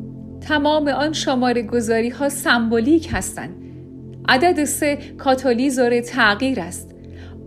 تمام 0.47 0.87
آن 0.87 1.13
شماره 1.13 1.61
گذاری 1.61 2.09
ها 2.09 2.29
سمبولیک 2.29 3.09
هستند. 3.11 3.55
عدد 4.27 4.63
سه 4.63 4.97
کاتالیزور 5.17 5.99
تغییر 5.99 6.59
است. 6.59 6.95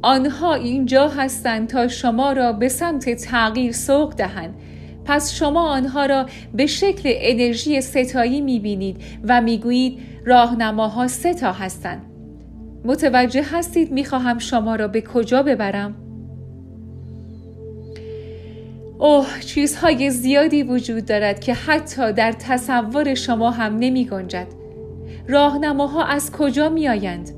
آنها 0.02 0.55
اینجا 0.55 1.09
هستند 1.09 1.69
تا 1.69 1.88
شما 1.88 2.33
را 2.33 2.52
به 2.52 2.69
سمت 2.69 3.14
تغییر 3.14 3.73
سوق 3.73 4.14
دهند. 4.14 4.55
پس 5.05 5.35
شما 5.35 5.69
آنها 5.69 6.07
را 6.07 6.26
به 6.55 6.67
شکل 6.67 7.12
انرژی 7.14 7.81
ستایی 7.81 8.40
می‌بینید 8.40 8.97
و 9.25 9.40
می‌گویید 9.40 9.99
راهنماها 10.26 11.09
سه 11.09 11.35
تا 11.35 11.52
هستند. 11.52 12.02
متوجه 12.85 13.45
هستید 13.52 13.93
می‌خواهم 13.93 14.38
شما 14.38 14.76
را 14.76 14.88
به 14.88 15.00
کجا 15.00 15.43
ببرم؟ 15.43 16.08
اوه 18.99 19.40
چیزهای 19.40 20.11
زیادی 20.11 20.62
وجود 20.62 21.05
دارد 21.05 21.40
که 21.40 21.55
حتی 21.55 22.12
در 22.12 22.33
تصور 22.33 23.14
شما 23.14 23.50
هم 23.50 23.76
نمی 23.76 24.07
گنجد. 24.07 24.47
راهنماها 25.28 26.05
از 26.05 26.33
کجا 26.33 26.69
می 26.69 26.88
آیند؟ 26.88 27.31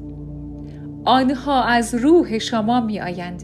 آنها 1.04 1.64
از 1.64 1.94
روح 1.94 2.38
شما 2.38 2.80
می 2.80 3.00
آیند. 3.00 3.42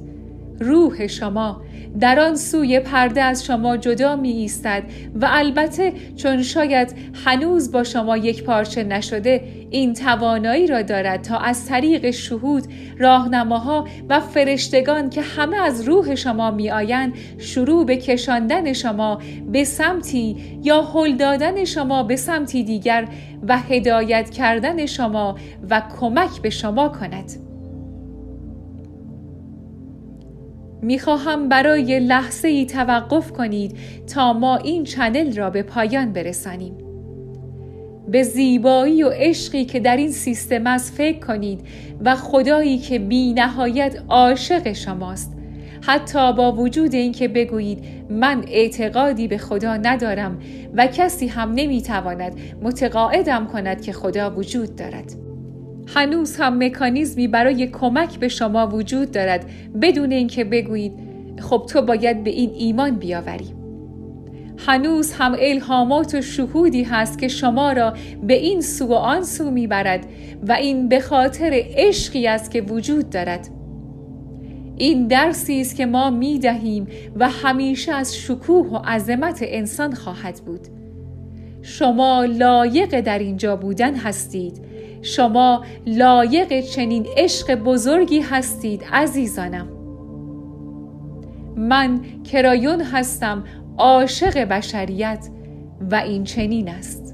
روح 0.61 1.07
شما 1.07 1.63
در 2.01 2.21
آن 2.21 2.37
سوی 2.37 2.81
پرده 2.81 3.23
از 3.23 3.45
شما 3.45 3.77
جدا 3.77 4.17
می 4.17 4.31
ایستد 4.31 4.83
و 5.15 5.29
البته 5.31 5.93
چون 6.17 6.43
شاید 6.43 6.95
هنوز 7.25 7.73
با 7.73 7.85
شما 7.85 8.17
یک 8.17 8.45
پارچه 8.45 8.85
نشده 8.85 9.41
این 9.71 9.95
توانایی 9.95 10.67
را 10.67 10.83
دارد 10.83 11.23
تا 11.23 11.39
از 11.39 11.67
طریق 11.67 12.11
شهود 12.11 12.65
راهنماها 12.99 13.89
و 14.09 14.21
فرشتگان 14.21 15.11
که 15.11 15.23
همه 15.23 15.57
از 15.57 15.89
روح 15.89 16.15
شما 16.15 16.51
می 16.51 16.71
آیند 16.71 17.15
شروع 17.39 17.87
به 17.87 17.97
کشاندن 17.97 18.73
شما 18.73 19.21
به 19.53 19.65
سمتی 19.65 20.37
یا 20.63 20.83
هل 20.83 21.17
دادن 21.17 21.65
شما 21.65 22.03
به 22.03 22.17
سمتی 22.17 22.65
دیگر 22.65 23.09
و 23.49 23.59
هدایت 23.59 24.31
کردن 24.31 24.87
شما 24.87 25.37
و 25.71 25.83
کمک 26.01 26.43
به 26.43 26.51
شما 26.51 26.89
کند. 26.89 27.46
می‌خواهم 30.87 31.49
برای 31.49 32.01
لحظه 32.01 32.49
ای 32.49 32.67
توقف 32.67 33.33
کنید 33.33 33.77
تا 34.15 34.33
ما 34.33 34.57
این 34.57 34.85
چنل 34.85 35.37
را 35.37 35.51
به 35.51 35.63
پایان 35.63 36.13
برسانیم. 36.13 36.75
به 38.09 38.23
زیبایی 38.23 39.03
و 39.03 39.09
عشقی 39.09 39.65
که 39.65 39.81
در 39.81 39.97
این 39.97 40.11
سیستم 40.11 40.67
است 40.67 40.95
فکر 40.95 41.27
کنید 41.27 41.61
و 42.05 42.17
خدایی 42.17 42.79
که 42.79 42.99
بی 42.99 43.33
نهایت 43.33 44.03
عاشق 44.09 44.73
شماست 44.73 45.37
حتی 45.87 46.33
با 46.33 46.53
وجود 46.53 46.95
اینکه 46.95 47.29
بگویید 47.29 47.85
من 48.11 48.45
اعتقادی 48.49 49.29
به 49.29 49.39
خدا 49.39 49.77
ندارم 49.77 50.39
و 50.75 50.87
کسی 50.87 51.27
هم 51.27 51.53
نمی‌تواند 51.53 52.41
متقاعدم 52.63 53.47
کند 53.47 53.83
که 53.83 53.93
خدا 53.93 54.31
وجود 54.31 54.77
دارد 54.77 55.26
هنوز 55.87 56.37
هم 56.37 56.65
مکانیزمی 56.65 57.29
برای 57.29 57.67
کمک 57.67 58.19
به 58.19 58.29
شما 58.29 58.67
وجود 58.67 59.11
دارد. 59.11 59.47
بدون 59.83 60.13
اینکه 60.13 60.45
بگویید 60.45 60.93
خب 61.41 61.67
تو 61.71 61.83
باید 61.83 62.25
به 62.25 62.31
این 62.31 62.51
ایمان 62.51 62.91
بیاوری. 62.91 63.47
هنوز 64.59 65.13
هم 65.13 65.37
الهامات 65.41 66.15
و 66.15 66.23
شهودی 66.23 66.83
هست 66.83 67.19
که 67.19 67.29
شما 67.29 67.73
را 67.73 67.95
به 68.23 68.35
این 68.35 68.61
سو 68.61 68.87
و 68.87 68.93
آن 68.93 69.23
سو 69.23 69.51
می‌برد 69.51 70.07
و 70.49 70.53
این 70.53 70.89
به 70.89 71.01
خاطر 71.01 71.51
عشقی 71.53 72.27
است 72.27 72.51
که 72.51 72.61
وجود 72.61 73.11
دارد. 73.11 73.49
این 74.79 75.07
درسی 75.07 75.61
است 75.61 75.77
که 75.77 75.87
ما 75.87 76.11
می 76.11 76.39
دهیم 76.39 76.87
و 77.17 77.29
همیشه 77.29 77.93
از 77.93 78.17
شکوه 78.17 78.67
و 78.67 78.77
عظمت 78.77 79.39
انسان 79.43 79.95
خواهد 79.95 80.41
بود. 80.47 80.61
شما 81.63 82.25
لایق 82.25 83.01
در 83.01 83.19
اینجا 83.19 83.57
بودن 83.57 83.95
هستید. 83.95 84.66
شما 85.07 85.65
لایق 85.87 86.61
چنین 86.61 87.07
عشق 87.17 87.55
بزرگی 87.55 88.21
هستید 88.21 88.85
عزیزانم. 88.93 89.69
من 91.57 92.01
کرایون 92.25 92.81
هستم 92.81 93.45
عاشق 93.79 94.45
بشریت 94.45 95.29
و 95.91 95.95
این 95.95 96.25
چنین 96.25 96.69
است. 96.69 97.06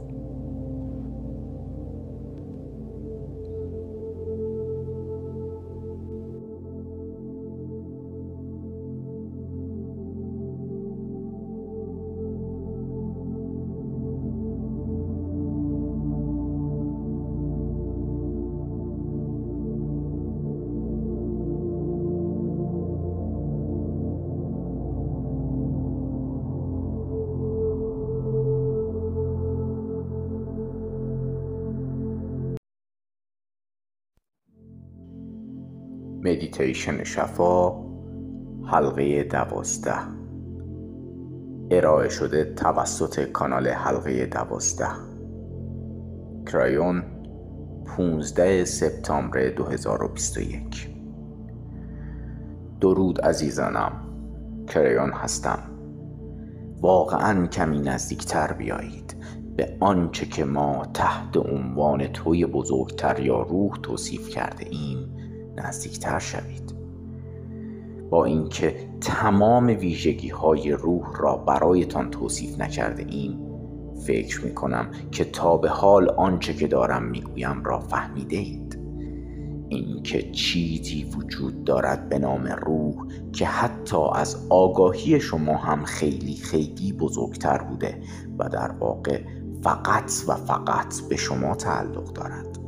مدیتیشن 36.25 37.05
شفا 37.05 37.73
حلقه 38.67 39.23
دوازده. 39.23 39.99
ارائه 41.71 42.09
شده 42.09 42.45
توسط 42.45 43.21
کانال 43.21 43.69
حلقه 43.69 44.27
دوازده. 44.27 44.89
کرایون 46.47 47.03
15 47.97 48.65
سپتامبر 48.65 49.49
2021 49.49 50.89
درود 52.81 53.21
عزیزانم. 53.21 53.93
کرایون 54.69 55.13
هستم. 55.13 55.59
واقعا 56.81 57.47
کمی 57.47 57.81
نزدیکتر 57.81 58.53
بیایید. 58.53 59.17
به 59.57 59.77
آنچه 59.81 60.27
که 60.27 60.45
ما 60.45 60.87
تحت 60.95 61.37
عنوان 61.37 62.07
توی 62.07 62.47
بزرگتر 62.47 63.21
یا 63.21 63.43
روح 63.43 63.77
توصیف 63.83 64.29
کرده 64.29 64.67
ایم 64.71 65.22
نزدیکتر 65.57 66.19
شوید. 66.19 66.75
با 68.11 68.25
اینکه 68.25 68.89
تمام 69.01 69.67
ویژگی 69.67 70.29
های 70.29 70.73
روح 70.73 71.17
را 71.17 71.37
برایتان 71.37 72.11
توصیف 72.11 72.61
نکرده 72.61 73.07
ایم 73.09 73.39
فکر 74.07 74.45
می 74.45 74.55
کنم 74.55 74.91
که 75.11 75.25
تا 75.25 75.57
به 75.57 75.69
حال 75.69 76.11
آنچه 76.11 76.55
که 76.55 76.67
دارم 76.67 77.03
می‌گویم 77.03 77.65
را 77.65 77.81
فهمیده 77.81 78.37
اید. 78.37 78.79
اینکه 79.69 80.31
چیزی 80.33 81.05
وجود 81.05 81.65
دارد 81.65 82.09
به 82.09 82.19
نام 82.19 82.47
روح 82.47 82.95
که 83.33 83.47
حتی 83.47 83.97
از 84.15 84.47
آگاهی 84.51 85.21
شما 85.21 85.57
هم 85.57 85.85
خیلی 85.85 86.35
خیلی 86.35 86.93
بزرگتر 86.93 87.59
بوده 87.59 88.03
و 88.39 88.49
در 88.49 88.73
واقع 88.73 89.21
فقط 89.63 90.13
و 90.29 90.35
فقط 90.35 91.01
به 91.09 91.17
شما 91.17 91.55
تعلق 91.55 92.13
دارد. 92.13 92.62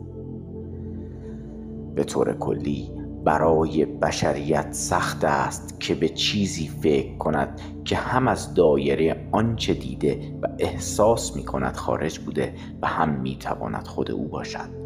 به 1.94 2.04
طور 2.04 2.32
کلی 2.38 2.90
برای 3.24 3.84
بشریت 3.84 4.72
سخت 4.72 5.24
است 5.24 5.80
که 5.80 5.94
به 5.94 6.08
چیزی 6.08 6.68
فکر 6.68 7.16
کند 7.16 7.60
که 7.84 7.96
هم 7.96 8.28
از 8.28 8.54
دایره 8.54 9.28
آنچه 9.32 9.74
دیده 9.74 10.38
و 10.42 10.48
احساس 10.58 11.36
می 11.36 11.44
کند 11.44 11.76
خارج 11.76 12.18
بوده 12.18 12.54
و 12.82 12.86
هم 12.86 13.20
می 13.20 13.36
تواند 13.36 13.86
خود 13.86 14.10
او 14.10 14.28
باشد. 14.28 14.84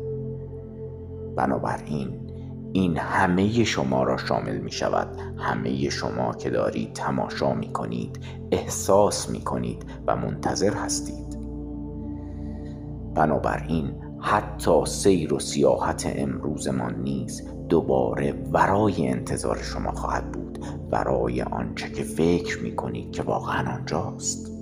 بنابراین 1.36 2.28
این 2.72 2.96
همه 2.96 3.64
شما 3.64 4.02
را 4.02 4.16
شامل 4.16 4.58
می 4.58 4.72
شود. 4.72 5.08
همه 5.38 5.90
شما 5.90 6.32
که 6.32 6.50
دارید 6.50 6.92
تماشا 6.92 7.54
می 7.54 7.72
کنید 7.72 8.20
احساس 8.52 9.30
می 9.30 9.40
کنید 9.40 9.84
و 10.06 10.16
منتظر 10.16 10.74
هستید. 10.74 11.38
بنابراین 13.14 13.94
حتی 14.20 14.85
سیر 14.87 15.35
و 15.35 15.38
سیاحت 15.38 16.12
امروزمان 16.16 17.02
نیز 17.02 17.42
دوباره 17.68 18.33
ورای 18.52 19.09
انتظار 19.09 19.59
شما 19.62 19.92
خواهد 19.92 20.33
بود 20.33 20.59
برای 20.90 21.42
آنچه 21.42 21.92
که 21.92 22.02
فکر 22.02 22.62
می 22.62 22.76
کنید 22.76 23.12
که 23.12 23.22
واقعا 23.22 23.74
آنجاست. 23.74 24.52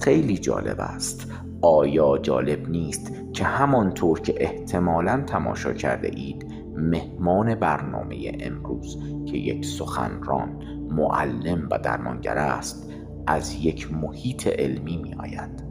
خیلی 0.00 0.38
جالب 0.38 0.76
است. 0.80 1.32
آیا 1.62 2.18
جالب 2.18 2.68
نیست 2.68 3.12
که 3.32 3.44
همانطور 3.44 4.20
که 4.20 4.34
احتمالا 4.36 5.22
تماشا 5.26 5.72
کرده 5.72 6.10
اید 6.14 6.46
مهمان 6.76 7.54
برنامه 7.54 8.32
امروز 8.40 8.98
که 9.26 9.36
یک 9.36 9.64
سخنران 9.64 10.62
معلم 10.90 11.68
و 11.70 11.78
درمانگر 11.78 12.38
است 12.38 12.90
از 13.26 13.54
یک 13.54 13.92
محیط 13.92 14.46
علمی 14.46 14.96
می 14.96 15.14
آید 15.14 15.69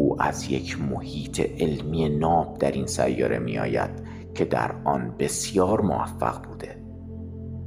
او 0.00 0.22
از 0.22 0.50
یک 0.50 0.82
محیط 0.82 1.62
علمی 1.62 2.08
ناب 2.08 2.58
در 2.58 2.72
این 2.72 2.86
سیاره 2.86 3.38
می 3.38 3.58
آید 3.58 3.90
که 4.34 4.44
در 4.44 4.74
آن 4.84 5.14
بسیار 5.18 5.80
موفق 5.80 6.42
بوده. 6.42 6.76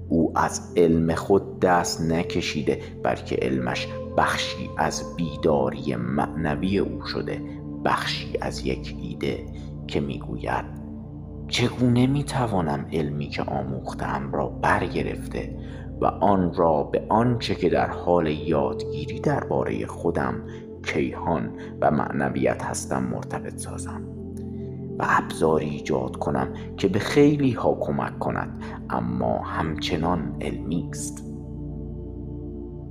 او 0.09 0.31
از 0.35 0.73
علم 0.77 1.15
خود 1.15 1.59
دست 1.59 2.01
نکشیده 2.01 2.79
بلکه 3.03 3.35
علمش 3.35 3.87
بخشی 4.17 4.69
از 4.77 5.15
بیداری 5.15 5.95
معنوی 5.95 6.77
او 6.77 7.05
شده 7.05 7.41
بخشی 7.85 8.37
از 8.41 8.65
یک 8.65 8.95
ایده 9.01 9.45
که 9.87 9.99
می‌گوید 9.99 10.65
چگونه 11.47 12.07
می‌توانم 12.07 12.85
علمی 12.93 13.29
که 13.29 13.43
آموختم 13.43 14.31
را 14.31 14.47
برگرفته 14.47 15.57
و 16.01 16.05
آن 16.05 16.53
را 16.53 16.83
به 16.83 17.03
آنچه 17.09 17.55
که 17.55 17.69
در 17.69 17.89
حال 17.89 18.27
یادگیری 18.27 19.19
درباره 19.19 19.85
خودم 19.85 20.43
کیهان 20.83 21.51
و 21.81 21.91
معنویت 21.91 22.63
هستم 22.63 23.03
مرتبط 23.03 23.57
سازم. 23.57 24.01
و 24.99 25.05
ابزاری 25.09 25.69
ایجاد 25.69 26.15
کنم 26.15 26.53
که 26.77 26.87
به 26.87 26.99
خیلی 26.99 27.51
ها 27.51 27.77
کمک 27.81 28.19
کند 28.19 28.63
اما 28.89 29.37
همچنان 29.37 30.35
علمی 30.41 30.89
است 30.89 31.23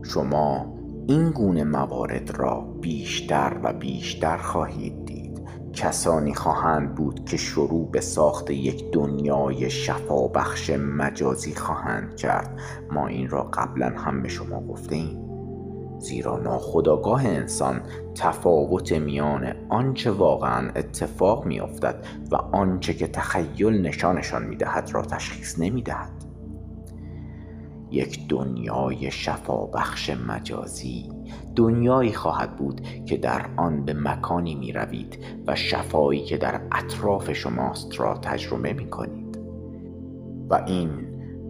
شما 0.03 0.75
این 1.09 1.31
گونه 1.31 1.65
موارد 1.65 2.31
را 2.31 2.61
بیشتر 2.81 3.57
و 3.63 3.73
بیشتر 3.73 4.37
خواهید 4.37 5.05
دید. 5.05 5.43
کسانی 5.73 6.35
خواهند 6.35 6.95
بود 6.95 7.25
که 7.25 7.37
شروع 7.37 7.91
به 7.91 8.01
ساخت 8.01 8.51
یک 8.51 8.85
دنیای 8.93 9.71
شفابخش 9.71 10.71
مجازی 10.71 11.55
خواهند 11.55 12.17
کرد. 12.17 12.61
ما 12.91 13.07
این 13.07 13.29
را 13.29 13.43
قبلا 13.43 13.89
هم 13.89 14.23
به 14.23 14.29
شما 14.29 14.61
گفته 14.61 14.95
ایم 14.95 15.32
زیرا 16.03 16.39
ناخداگاه 16.39 17.27
انسان 17.27 17.83
تفاوت 18.15 18.93
میان 18.93 19.55
آنچه 19.69 20.11
واقعا 20.11 20.71
اتفاق 20.77 21.47
میافتد 21.47 22.07
و 22.31 22.37
آنچه 22.37 22.95
که 22.95 23.07
تخیل 23.07 23.87
نشانشان 23.87 24.47
می‌دهد 24.47 24.91
را 24.93 25.03
تشخیص 25.03 25.59
نمی‌دهد. 25.59 26.11
یک 27.91 28.29
دنیای 28.29 29.11
شفابخش 29.11 30.11
مجازی 30.11 31.09
دنیایی 31.57 32.13
خواهد 32.13 32.57
بود 32.57 32.81
که 33.07 33.17
در 33.17 33.47
آن 33.57 33.85
به 33.85 33.95
مکانی 33.95 34.55
می 34.55 34.73
روید 34.73 35.19
و 35.47 35.55
شفایی 35.55 36.25
که 36.25 36.37
در 36.37 36.61
اطراف 36.73 37.33
شماست 37.33 38.01
را 38.01 38.19
تجربه 38.19 38.73
می 38.73 38.91
کنید 38.91 39.39
و 40.51 40.65
این 40.67 40.91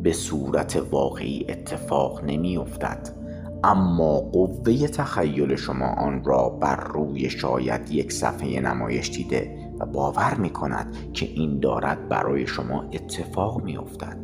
به 0.02 0.12
صورت 0.12 0.82
واقعی 0.90 1.46
اتفاق 1.48 2.24
نمی 2.24 2.56
افتد 2.56 3.21
اما 3.64 4.20
قوه 4.20 4.86
تخیل 4.86 5.56
شما 5.56 5.86
آن 5.86 6.24
را 6.24 6.48
بر 6.48 6.76
روی 6.76 7.30
شاید 7.30 7.90
یک 7.90 8.12
صفحه 8.12 8.60
نمایش 8.60 9.10
دیده 9.10 9.58
و 9.80 9.86
باور 9.86 10.34
می 10.34 10.50
کند 10.50 10.96
که 11.12 11.26
این 11.26 11.60
دارد 11.60 12.08
برای 12.08 12.46
شما 12.46 12.82
اتفاق 12.82 13.62
می 13.62 13.76
افتد. 13.76 14.16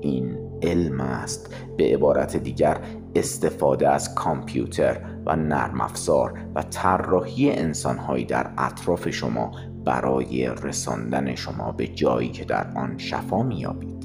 این 0.00 0.38
علم 0.62 1.00
است 1.00 1.54
به 1.76 1.84
عبارت 1.84 2.36
دیگر 2.36 2.80
استفاده 3.14 3.88
از 3.88 4.14
کامپیوتر 4.14 5.00
و 5.26 5.36
نرم 5.36 5.80
افزار 5.80 6.38
و 6.54 6.62
طراحی 6.62 7.50
انسانهایی 7.50 8.24
در 8.24 8.50
اطراف 8.58 9.10
شما 9.10 9.52
برای 9.84 10.50
رساندن 10.62 11.34
شما 11.34 11.72
به 11.72 11.88
جایی 11.88 12.28
که 12.28 12.44
در 12.44 12.66
آن 12.76 12.98
شفا 12.98 13.42
میابید 13.42 13.97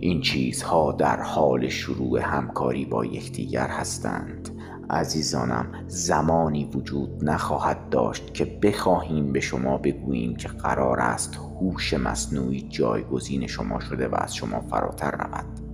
این 0.00 0.20
چیزها 0.20 0.92
در 0.92 1.22
حال 1.22 1.68
شروع 1.68 2.20
همکاری 2.20 2.84
با 2.84 3.04
یکدیگر 3.04 3.68
هستند. 3.68 4.50
عزیزانم 4.90 5.84
زمانی 5.86 6.64
وجود 6.64 7.24
نخواهد 7.24 7.88
داشت 7.88 8.34
که 8.34 8.44
بخواهیم 8.44 9.32
به 9.32 9.40
شما 9.40 9.78
بگوییم 9.78 10.36
که 10.36 10.48
قرار 10.48 11.00
است 11.00 11.36
هوش 11.36 11.94
مصنوعی 11.94 12.66
جایگزین 12.68 13.46
شما 13.46 13.80
شده 13.80 14.08
و 14.08 14.14
از 14.18 14.34
شما 14.34 14.60
فراتر 14.60 15.10
رود. 15.10 15.65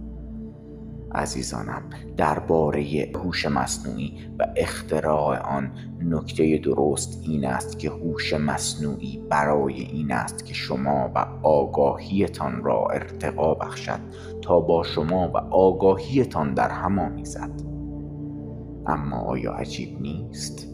عزیزانم 1.14 1.82
درباره 2.16 3.10
هوش 3.14 3.46
مصنوعی 3.46 4.18
و 4.38 4.46
اختراع 4.56 5.38
آن 5.38 5.72
نکته 6.00 6.58
درست 6.58 7.22
این 7.22 7.44
است 7.44 7.78
که 7.78 7.90
هوش 7.90 8.32
مصنوعی 8.32 9.22
برای 9.30 9.74
این 9.74 10.12
است 10.12 10.46
که 10.46 10.54
شما 10.54 11.10
و 11.14 11.26
آگاهیتان 11.42 12.64
را 12.64 12.86
ارتقا 12.86 13.54
بخشد 13.54 14.00
تا 14.42 14.60
با 14.60 14.82
شما 14.82 15.28
و 15.28 15.36
آگاهیتان 15.36 16.54
در 16.54 16.70
هم 16.70 16.98
آمیزد. 16.98 17.50
اما 18.86 19.16
آیا 19.16 19.52
عجیب 19.52 20.00
نیست؟ 20.00 20.68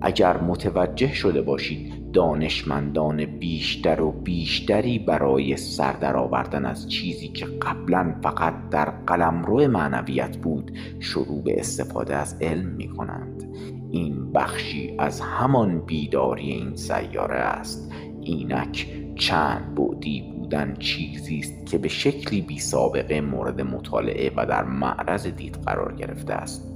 اگر 0.00 0.40
متوجه 0.40 1.12
شده 1.14 1.42
باشید 1.42 2.05
دانشمندان 2.16 3.24
بیشتر 3.24 4.00
و 4.00 4.12
بیشتری 4.12 4.98
برای 4.98 5.56
سر 5.56 6.16
آوردن 6.16 6.64
از 6.64 6.88
چیزی 6.88 7.28
که 7.28 7.46
قبلا 7.46 8.14
فقط 8.22 8.54
در 8.70 8.90
قلمرو 8.90 9.68
معنویت 9.68 10.36
بود 10.36 10.72
شروع 11.00 11.42
به 11.42 11.60
استفاده 11.60 12.16
از 12.16 12.36
علم 12.40 12.66
می 12.66 12.88
کنند 12.88 13.44
این 13.90 14.32
بخشی 14.32 14.96
از 14.98 15.20
همان 15.20 15.78
بیداری 15.78 16.50
این 16.50 16.76
سیاره 16.76 17.36
است. 17.36 17.92
اینک 18.20 18.86
چند 19.16 19.74
بعدی 19.74 20.32
بودن 20.32 20.76
چیزی 20.78 21.38
است 21.38 21.66
که 21.66 21.78
به 21.78 21.88
شکلی 21.88 22.40
بی 22.40 22.58
سابقه 22.58 23.20
مورد 23.20 23.60
مطالعه 23.60 24.32
و 24.36 24.46
در 24.46 24.64
معرض 24.64 25.26
دید 25.26 25.58
قرار 25.66 25.94
گرفته 25.94 26.34
است. 26.34 26.72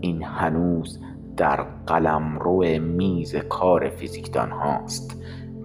این 0.00 0.22
هنوز 0.22 0.98
در 1.36 1.66
قلمرو 1.86 2.80
میز 2.80 3.36
کار 3.36 3.88
فیزیکدان 3.88 4.50
هاست. 4.50 5.18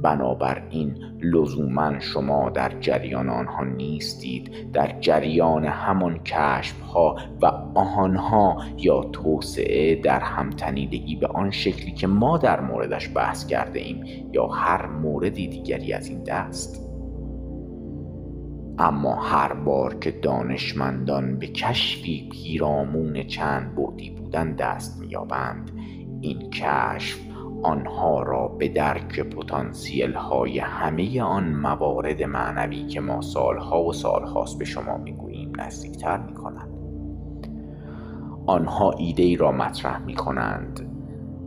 بنابراین 0.03 0.95
لزوما 1.21 1.99
شما 1.99 2.49
در 2.49 2.79
جریان 2.79 3.29
آنها 3.29 3.63
نیستید. 3.63 4.71
در 4.71 4.99
جریان 4.99 5.65
همان 5.65 6.19
کشف 6.23 6.81
ها 6.81 7.15
و 7.41 7.45
آنها 7.75 8.57
یا 8.77 9.01
توسعه 9.03 10.01
در 10.01 10.19
همتنیدگی 10.19 11.15
به 11.15 11.27
آن 11.27 11.51
شکلی 11.51 11.91
که 11.91 12.07
ما 12.07 12.37
در 12.37 12.61
موردش 12.61 13.09
بحث 13.15 13.47
کرده 13.47 13.79
ایم 13.79 14.29
یا 14.33 14.47
هر 14.47 14.85
موردی 14.85 15.47
دیگری 15.47 15.93
از 15.93 16.07
این 16.09 16.23
دست. 16.23 16.87
اما 18.79 19.15
هر 19.15 19.53
بار 19.53 19.95
که 19.95 20.11
دانشمندان 20.11 21.39
به 21.39 21.47
کشفی 21.47 22.29
پیرامون 22.31 23.23
چند 23.23 23.75
بعدی 23.75 24.16
بودن 24.27 24.55
دست 24.55 24.99
میابند 24.99 25.71
این 26.21 26.49
کشف 26.49 27.19
آنها 27.63 28.23
را 28.23 28.47
به 28.47 28.69
درک 28.69 29.19
پتانسیل 29.19 30.13
های 30.13 30.59
همه 30.59 31.21
آن 31.21 31.55
موارد 31.55 32.23
معنوی 32.23 32.87
که 32.87 33.01
ما 33.01 33.21
سالها 33.21 33.83
و 33.83 33.93
سالهاست 33.93 34.59
به 34.59 34.65
شما 34.65 34.97
می‌گوییم 34.97 35.51
نزدیکتر 35.61 36.17
می 36.17 36.33
آنها 38.45 38.91
ایده 38.91 39.23
ای 39.23 39.35
را 39.35 39.51
مطرح 39.51 39.97
می 40.05 40.15
کنند 40.15 40.89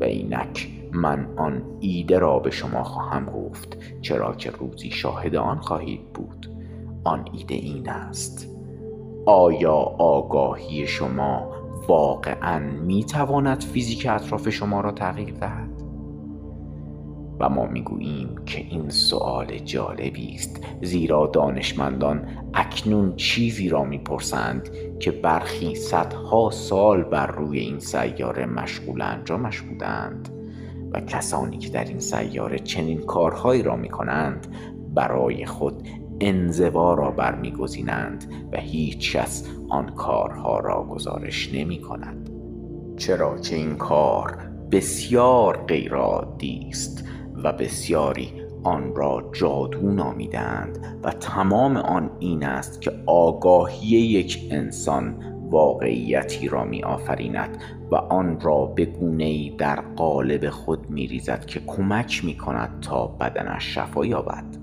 و 0.00 0.04
اینک 0.04 0.68
من 0.92 1.28
آن 1.36 1.62
ایده 1.80 2.18
را 2.18 2.38
به 2.38 2.50
شما 2.50 2.82
خواهم 2.82 3.26
گفت 3.26 3.78
چرا 4.00 4.34
که 4.34 4.50
روزی 4.50 4.90
شاهد 4.90 5.36
آن 5.36 5.58
خواهید 5.58 6.12
بود. 6.12 6.50
آن 7.04 7.24
ایده 7.32 7.54
این 7.54 7.88
است. 7.88 8.56
آیا 9.26 9.74
آگاهی 9.98 10.86
شما 10.86 11.59
واقعا 11.90 12.58
می 12.58 13.04
تواند 13.04 13.62
فیزیک 13.62 14.06
اطراف 14.10 14.48
شما 14.48 14.80
را 14.80 14.92
تغییر 14.92 15.30
دهد؟ 15.30 15.82
و 17.40 17.48
ما 17.48 17.66
می‌گوییم 17.66 18.34
که 18.46 18.58
این 18.58 18.88
سؤال 18.88 19.58
جالبی 19.58 20.34
است 20.34 20.66
زیرا 20.82 21.26
دانشمندان 21.26 22.28
اکنون 22.54 23.16
چیزی 23.16 23.68
را 23.68 23.84
می‌پرسند 23.84 24.68
که 25.00 25.10
برخی 25.10 25.74
صدها 25.74 26.50
سال 26.50 27.02
بر 27.02 27.26
روی 27.26 27.58
این 27.58 27.78
سیاره 27.78 28.46
مشغول 28.46 29.02
انجامش 29.02 29.60
بودند 29.60 30.28
و 30.92 31.00
کسانی 31.00 31.58
که 31.58 31.68
در 31.68 31.84
این 31.84 32.00
سیاره 32.00 32.58
چنین 32.58 33.00
کارهایی 33.00 33.62
را 33.62 33.76
می‌کنند 33.76 34.54
برای 34.94 35.46
خود 35.46 35.88
انزوا 36.20 36.94
را 36.94 37.10
برمیگزینند 37.10 38.32
و 38.52 38.56
هیچ 38.56 39.16
کس 39.16 39.48
آن 39.68 39.88
کارها 39.94 40.58
را 40.58 40.82
گزارش 40.84 41.54
نمی 41.54 41.80
کند 41.80 42.30
چرا 42.96 43.38
که 43.38 43.56
این 43.56 43.76
کار 43.76 44.38
بسیار 44.70 45.56
غیرعادی 45.56 46.66
است 46.68 47.04
و 47.44 47.52
بسیاری 47.52 48.32
آن 48.62 48.96
را 48.96 49.30
جادو 49.32 49.90
نامیدند 49.90 51.00
و 51.04 51.10
تمام 51.10 51.76
آن 51.76 52.10
این 52.18 52.44
است 52.44 52.80
که 52.80 52.92
آگاهی 53.06 53.88
یک 53.88 54.48
انسان 54.50 55.16
واقعیتی 55.50 56.48
را 56.48 56.64
می 56.64 56.84
آفریند 56.84 57.58
و 57.90 57.96
آن 57.96 58.40
را 58.40 58.66
به 58.66 58.84
گونه 58.84 59.56
در 59.56 59.80
قالب 59.80 60.50
خود 60.50 60.90
می 60.90 61.06
ریزد 61.06 61.44
که 61.44 61.60
کمک 61.66 62.24
می 62.24 62.36
کند 62.36 62.80
تا 62.80 63.06
بدنش 63.06 63.74
شفا 63.74 64.06
یابد. 64.06 64.59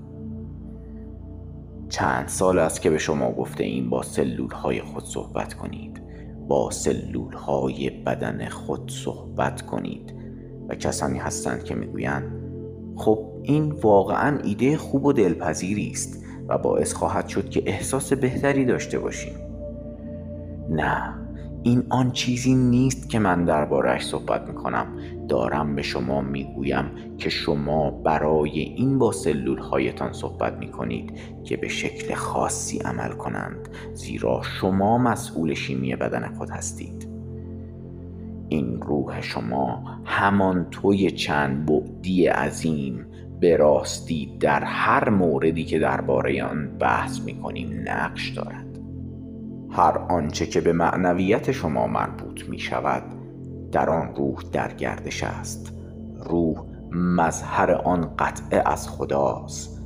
چند 1.88 2.28
سال 2.28 2.58
است 2.58 2.82
که 2.82 2.90
به 2.90 2.98
شما 2.98 3.32
گفته 3.32 3.64
این 3.64 3.90
با 3.90 4.02
سلول 4.02 4.50
های 4.50 4.80
خود 4.80 5.04
صحبت 5.04 5.54
کنید. 5.54 6.02
با 6.48 6.70
سلول 6.70 7.34
های 7.34 7.90
بدن 7.90 8.48
خود 8.48 8.90
صحبت 8.90 9.62
کنید. 9.62 10.14
و 10.68 10.74
کسانی 10.74 11.18
هستند 11.18 11.64
که 11.64 11.74
می‌گویند 11.74 12.38
خب 12.96 13.28
این 13.42 13.72
واقعا 13.72 14.38
ایده 14.44 14.76
خوب 14.76 15.04
و 15.04 15.12
دلپذیری 15.12 15.90
است 15.90 16.24
و 16.48 16.58
باعث 16.58 16.92
خواهد 16.92 17.28
شد 17.28 17.48
که 17.50 17.62
احساس 17.66 18.12
بهتری 18.12 18.64
داشته 18.64 18.98
باشیم. 18.98 19.34
نه. 20.70 21.27
این 21.68 21.82
آن 21.88 22.12
چیزی 22.12 22.54
نیست 22.54 23.10
که 23.10 23.18
من 23.18 23.44
دربارهش 23.44 24.06
صحبت 24.06 24.48
می‌کنم. 24.48 24.86
دارم 25.28 25.76
به 25.76 25.82
شما 25.82 26.20
می‌گویم 26.20 26.84
که 27.18 27.30
شما 27.30 27.90
برای 27.90 28.60
این 28.60 28.98
با 28.98 29.12
سلول 29.12 29.58
هایتان 29.58 30.12
صحبت 30.12 30.58
می‌کنید 30.58 31.12
که 31.44 31.56
به 31.56 31.68
شکل 31.68 32.14
خاصی 32.14 32.78
عمل 32.78 33.08
کنند 33.08 33.68
زیرا 33.94 34.42
شما 34.42 34.98
مسئول 34.98 35.54
شیمی 35.54 35.96
بدن 35.96 36.34
خود 36.38 36.50
هستید. 36.50 37.08
این 38.48 38.80
روح 38.82 39.20
شما 39.20 39.84
همان 40.04 40.66
توی 40.70 41.10
چند 41.10 41.66
بعدی 41.66 42.26
عظیم 42.26 43.06
به 43.40 43.56
راستی 43.56 44.36
در 44.40 44.64
هر 44.64 45.08
موردی 45.08 45.64
که 45.64 45.78
درباره 45.78 46.44
آن 46.44 46.78
بحث 46.78 47.20
می‌کنیم 47.20 47.82
نقش 47.84 48.28
دارد. 48.28 48.67
هر 49.70 49.98
آنچه 49.98 50.46
که 50.46 50.60
به 50.60 50.72
معنویت 50.72 51.52
شما 51.52 51.86
مربوط 51.86 52.48
می 52.48 52.58
شود 52.58 53.02
در 53.72 53.90
آن 53.90 54.14
روح 54.14 54.42
در 54.52 54.72
گردش 54.72 55.24
است. 55.24 55.72
روح 56.24 56.64
مظهر 56.92 57.72
آن 57.72 58.16
قطعه 58.18 58.62
از 58.66 58.88
خداست. 58.88 59.82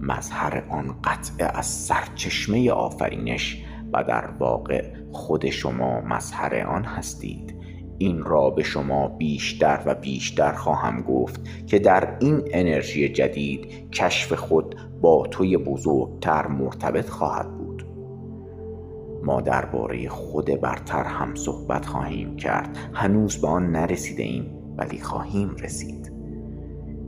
مظهر 0.00 0.64
آن 0.70 0.94
قطعه 1.04 1.46
از 1.58 1.66
سرچشمه 1.66 2.70
آفرینش 2.70 3.64
و 3.92 4.04
در 4.04 4.30
واقع 4.38 4.92
خود 5.12 5.50
شما 5.50 6.00
مظهر 6.00 6.66
آن 6.66 6.84
هستید. 6.84 7.54
این 7.98 8.22
را 8.22 8.50
به 8.50 8.62
شما 8.62 9.08
بیشتر 9.08 9.82
و 9.86 9.94
بیشتر 9.94 10.52
خواهم 10.52 11.02
گفت 11.02 11.40
که 11.66 11.78
در 11.78 12.16
این 12.20 12.42
انرژی 12.50 13.08
جدید 13.08 13.90
کشف 13.90 14.32
خود 14.32 14.76
با 15.00 15.26
توی 15.30 15.56
بزرگتر 15.56 16.46
مرتبط 16.46 17.08
خواهد 17.08 17.56
بود. 17.56 17.61
ما 19.24 19.40
درباره 19.40 20.08
خود 20.08 20.60
برتر 20.60 21.04
هم 21.04 21.34
صحبت 21.34 21.86
خواهیم 21.86 22.36
کرد. 22.36 22.78
هنوز 22.94 23.36
به 23.36 23.48
آن 23.48 23.70
نرسیده 23.70 24.22
ایم 24.22 24.74
ولی 24.76 24.98
خواهیم 24.98 25.56
رسید. 25.62 26.12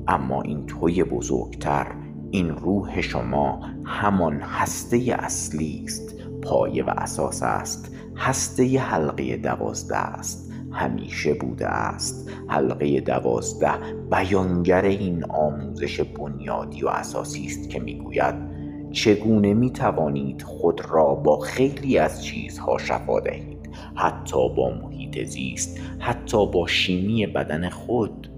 اما 0.08 0.42
این 0.42 0.66
توی 0.66 1.04
بزرگتر 1.04 1.86
این 2.30 2.48
روح 2.48 3.00
شما 3.00 3.60
همان 3.84 4.40
هسته 4.40 5.16
اصلی 5.18 5.82
است. 5.84 6.14
پایه 6.42 6.84
و 6.84 6.90
اساس 6.90 7.42
است. 7.42 7.96
هسته 8.16 8.78
حلقه 8.78 9.36
دوازده 9.36 9.96
است. 9.96 10.52
همیشه 10.72 11.34
بوده 11.34 11.66
است. 11.66 12.30
حلقه 12.48 13.00
دوازده 13.00 13.72
بیانگر 14.10 14.82
این 14.82 15.24
آموزش 15.24 16.00
بنیادی 16.00 16.84
و 16.84 16.88
اساسی 16.88 17.44
است 17.44 17.70
که 17.70 17.80
می‌گوید 17.80 18.53
چگونه 18.94 19.54
می 19.54 19.70
توانید 19.70 20.42
خود 20.42 20.80
را 20.90 21.14
با 21.14 21.38
خیلی 21.38 21.98
از 21.98 22.24
چیزها 22.24 22.78
شفا 22.78 23.20
دهید؟ 23.20 23.70
حتی 23.94 24.48
با 24.56 24.70
محیط 24.82 25.24
زیست 25.24 25.80
حتی 25.98 26.46
با 26.46 26.66
شیمی 26.66 27.26
بدن 27.26 27.68
خود. 27.68 28.30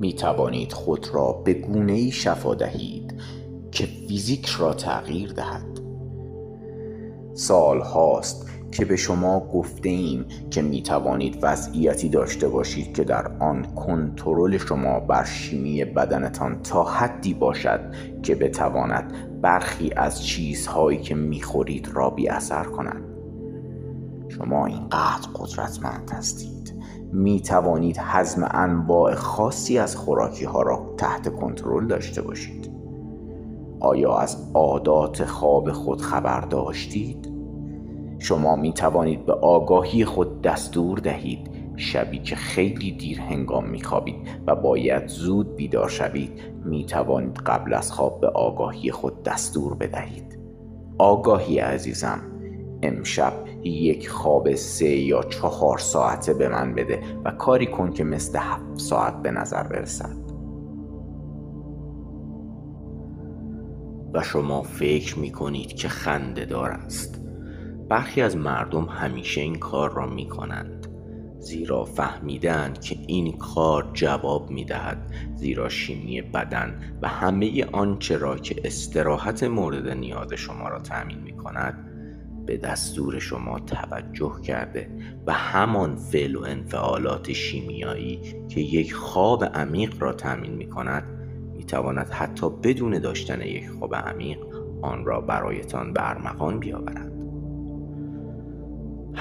می 0.00 0.12
توانید 0.12 0.72
خود 0.72 1.08
را 1.12 1.32
به 1.32 1.54
گونه 1.54 1.92
ای 1.92 2.10
شفا 2.10 2.54
دهید 2.54 3.14
که 3.72 3.86
فیزیک 3.86 4.46
را 4.46 4.74
تغییر 4.74 5.32
دهد. 5.32 5.80
سال 7.34 7.80
هاست 7.80 8.48
که 8.76 8.84
به 8.84 8.96
شما 8.96 9.40
گفته 9.40 9.88
ایم 9.88 10.24
که 10.50 10.62
می 10.62 10.82
توانید 10.82 11.38
وضعیتی 11.42 12.08
داشته 12.08 12.48
باشید 12.48 12.94
که 12.94 13.04
در 13.04 13.30
آن 13.40 13.62
کنترل 13.62 14.58
شما 14.58 15.00
بر 15.00 15.24
شیمی 15.24 15.84
بدنتان 15.84 16.62
تا 16.62 16.84
حدی 16.84 17.34
باشد 17.34 17.80
که 18.22 18.34
بتواند 18.34 19.12
برخی 19.42 19.90
از 19.96 20.24
چیزهایی 20.24 20.98
که 20.98 21.14
می 21.14 21.42
خورید 21.42 21.88
را 21.88 22.10
بی 22.10 22.28
اثر 22.28 22.64
کند. 22.64 23.02
شما 24.28 24.66
اینقدر 24.66 25.28
قدرتمند 25.34 26.10
هستید. 26.10 26.74
می 27.12 27.40
توانید 27.40 27.96
هضم 28.00 28.48
انواع 28.50 29.14
خاصی 29.14 29.78
از 29.78 29.96
خوراکی 29.96 30.44
ها 30.44 30.62
را 30.62 30.94
تحت 30.98 31.28
کنترل 31.28 31.86
داشته 31.86 32.22
باشید. 32.22 32.70
آیا 33.80 34.16
از 34.16 34.50
عادات 34.54 35.24
خواب 35.24 35.72
خود 35.72 36.00
خبر 36.00 36.40
داشتید؟ 36.40 37.35
شما 38.18 38.56
می 38.56 38.72
توانید 38.72 39.26
به 39.26 39.32
آگاهی 39.32 40.04
خود 40.04 40.42
دستور 40.42 40.98
دهید 40.98 41.50
شبی 41.76 42.18
که 42.18 42.36
خیلی 42.36 42.92
دیر 42.92 43.20
هنگام 43.20 43.68
می 43.68 43.82
خوابید 43.82 44.16
و 44.46 44.56
باید 44.56 45.06
زود 45.06 45.56
بیدار 45.56 45.88
شوید 45.88 46.40
می 46.64 46.86
توانید 46.86 47.38
قبل 47.38 47.74
از 47.74 47.92
خواب 47.92 48.20
به 48.20 48.28
آگاهی 48.28 48.90
خود 48.90 49.22
دستور 49.22 49.74
بدهید. 49.74 50.38
آگاهی 50.98 51.58
عزیزم 51.58 52.20
امشب 52.82 53.32
یک 53.62 54.08
خواب 54.08 54.54
سه 54.54 54.88
یا 54.88 55.22
چهار 55.22 55.78
ساعته 55.78 56.34
به 56.34 56.48
من 56.48 56.74
بده 56.74 57.00
و 57.24 57.30
کاری 57.30 57.66
کن 57.66 57.90
که 57.90 58.04
مثل 58.04 58.38
هفت 58.38 58.78
ساعت 58.78 59.22
به 59.22 59.30
نظر 59.30 59.62
برسد. 59.62 60.26
و 64.14 64.22
شما 64.22 64.62
فکر 64.62 65.18
می 65.18 65.32
کنید 65.32 65.72
که 65.72 65.88
خنده 65.88 66.44
دار 66.44 66.70
است. 66.70 67.25
برخی 67.88 68.22
از 68.22 68.36
مردم 68.36 68.84
همیشه 68.84 69.40
این 69.40 69.54
کار 69.54 69.94
را 69.94 70.06
می 70.06 70.28
کنند 70.28 70.86
زیرا 71.38 71.84
فهمیدند 71.84 72.80
که 72.80 72.96
این 73.06 73.38
کار 73.38 73.90
جواب 73.92 74.50
می 74.50 74.64
دهد 74.64 75.14
زیرا 75.34 75.68
شیمی 75.68 76.22
بدن 76.22 76.98
و 77.02 77.08
همه 77.08 77.64
آنچه 77.64 78.16
را 78.16 78.38
که 78.38 78.60
استراحت 78.64 79.42
مورد 79.42 79.88
نیاز 79.88 80.32
شما 80.32 80.68
را 80.68 80.78
تأمین 80.78 81.18
می 81.18 81.36
کند 81.36 81.92
به 82.46 82.56
دستور 82.56 83.18
شما 83.18 83.58
توجه 83.58 84.40
کرده 84.42 84.90
و 85.26 85.32
همان 85.32 85.96
فعل 85.96 86.36
و 86.36 86.42
انفعالات 86.42 87.32
شیمیایی 87.32 88.20
که 88.48 88.60
یک 88.60 88.94
خواب 88.94 89.44
عمیق 89.44 90.02
را 90.02 90.12
تأمین 90.12 90.52
می 90.52 90.68
کند 90.68 91.16
تواند 91.66 92.10
حتی 92.10 92.50
بدون 92.50 92.98
داشتن 92.98 93.40
یک 93.40 93.70
خواب 93.70 93.94
عمیق 93.94 94.38
آن 94.82 95.04
را 95.04 95.20
برایتان 95.20 95.92
برمغان 95.92 96.60
بیاورد. 96.60 97.15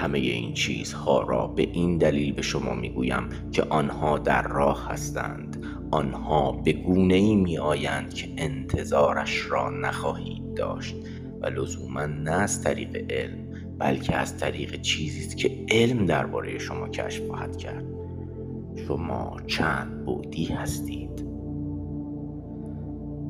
همه 0.06 0.18
این 0.20 0.54
چیزها 0.54 1.22
را 1.22 1.48
به 1.48 1.62
این 1.62 1.98
دلیل 1.98 2.34
به 2.34 2.42
شما 2.42 2.74
می‌گویم 2.74 3.30
که 3.52 3.64
آنها 3.64 4.18
در 4.18 4.48
راه 4.48 4.88
هستند. 4.92 5.64
آنها 5.92 6.52
به 6.52 6.74
گونه 6.74 7.16
ای 7.16 7.36
می 7.36 7.58
آیند 7.58 8.14
که 8.14 8.28
انتظارش 8.38 9.46
را 9.50 9.70
نخواهید 9.70 10.54
داشت. 10.54 10.96
و 11.42 11.46
لزوما 11.46 12.06
نه 12.06 12.32
از 12.32 12.64
طریق 12.64 13.12
علم 13.12 13.38
بلکه 13.78 14.16
از 14.16 14.38
طریق 14.38 14.82
چیزی 14.82 15.20
است 15.20 15.38
که 15.38 15.66
علم 15.70 16.06
درباره 16.06 16.58
شما 16.58 16.90
کشف 16.90 17.28
خواهد 17.28 17.58
کرد. 17.58 17.86
شما 18.88 19.38
چند 19.48 20.06
بودی 20.06 20.46
هستید؟ 20.46 21.26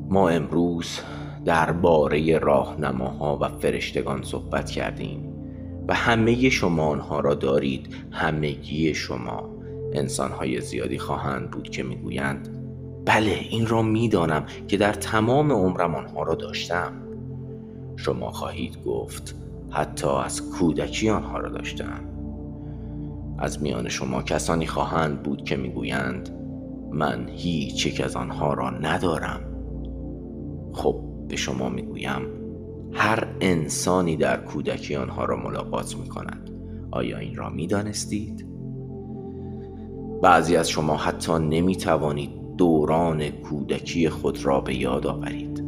ما 0.08 0.28
امروز 0.28 1.00
درباره 1.44 2.38
راهنماها 2.38 3.38
و 3.40 3.48
فرشتگان 3.48 4.22
صحبت 4.22 4.70
کردیم. 4.70 5.35
و 5.88 5.94
همه 5.94 6.50
شما 6.50 6.86
آنها 6.86 7.20
را 7.20 7.34
دارید. 7.34 7.94
همگی 8.10 8.94
شما. 8.94 9.50
انسانهای 9.92 10.60
زیادی 10.60 10.98
خواهند 10.98 11.50
بود 11.50 11.70
که 11.70 11.82
می‌گویند 11.82 12.48
بله 13.04 13.38
این 13.50 13.66
را 13.66 13.82
می‌دانم 13.82 14.46
که 14.68 14.76
در 14.76 14.92
تمام 14.92 15.52
عمرم 15.52 15.94
آنها 15.94 16.22
را 16.22 16.34
داشتم. 16.34 16.92
شما 17.96 18.30
خواهید 18.30 18.82
گفت 18.84 19.36
حتی 19.70 20.08
از 20.08 20.50
کودکی 20.50 21.10
آنها 21.10 21.38
را 21.38 21.48
داشتم. 21.48 22.00
از 23.38 23.62
میان 23.62 23.88
شما 23.88 24.22
کسانی 24.22 24.66
خواهند 24.66 25.22
بود 25.22 25.44
که 25.44 25.56
می‌گویند 25.56 26.30
من 26.92 27.28
هیچ 27.28 27.86
یک 27.86 28.00
از 28.00 28.16
آنها 28.16 28.54
را 28.54 28.70
ندارم. 28.70 29.40
خب 30.72 31.00
به 31.28 31.36
شما 31.36 31.68
می‌گویم 31.68 32.22
هر 32.92 33.28
انسانی 33.40 34.16
در 34.16 34.36
کودکی 34.36 34.96
آنها 34.96 35.24
را 35.24 35.36
ملاقات 35.36 35.96
می 35.96 36.08
کند 36.08 36.50
آیا 36.90 37.18
این 37.18 37.34
را 37.34 37.50
می 37.50 37.66
دانستید؟ 37.66 38.46
بعضی 40.22 40.56
از 40.56 40.70
شما 40.70 40.96
حتی 40.96 41.32
نمی 41.32 41.76
توانید 41.76 42.30
دوران 42.56 43.30
کودکی 43.30 44.08
خود 44.08 44.44
را 44.44 44.60
به 44.60 44.74
یاد 44.74 45.06
آورید. 45.06 45.64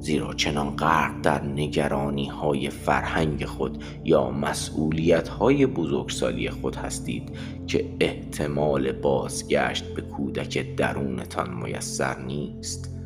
زیرا 0.00 0.34
چنان 0.34 0.76
غرق 0.76 1.20
در 1.22 1.44
نگرانی 1.44 2.26
های 2.26 2.70
فرهنگ 2.70 3.44
خود 3.44 3.84
یا 4.04 4.30
مسئولیت 4.30 5.28
های 5.28 5.66
بزرگسالی 5.66 6.50
خود 6.50 6.76
هستید 6.76 7.32
که 7.66 7.84
احتمال 8.00 8.92
بازگشت 8.92 9.94
به 9.94 10.02
کودک 10.02 10.76
درونتان 10.76 11.54
میسر 11.62 12.18
نیست. 12.18 12.98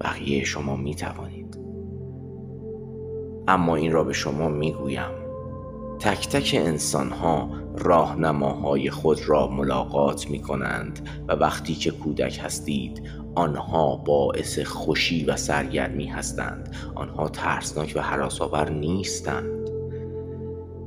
بقیه 0.00 0.44
شما 0.44 0.76
می 0.76 0.94
توانید 0.94 1.67
اما 3.48 3.76
این 3.76 3.92
را 3.92 4.04
به 4.04 4.12
شما 4.12 4.48
می 4.48 4.72
گویم 4.72 5.10
تک 5.98 6.28
تک 6.28 6.56
انسان 6.58 7.10
ها 7.10 7.50
راهنماهای 7.78 8.90
خود 8.90 9.28
را 9.28 9.48
ملاقات 9.48 10.30
می 10.30 10.40
کنند 10.42 11.08
و 11.28 11.32
وقتی 11.32 11.74
که 11.74 11.90
کودک 11.90 12.40
هستید 12.42 13.02
آنها 13.34 13.96
باعث 13.96 14.58
خوشی 14.58 15.24
و 15.24 15.36
سرگرمی 15.36 16.06
هستند. 16.06 16.74
آنها 16.94 17.28
ترسناک 17.28 17.92
و 17.96 18.00
حراسآور 18.00 18.70
نیستند. 18.70 19.70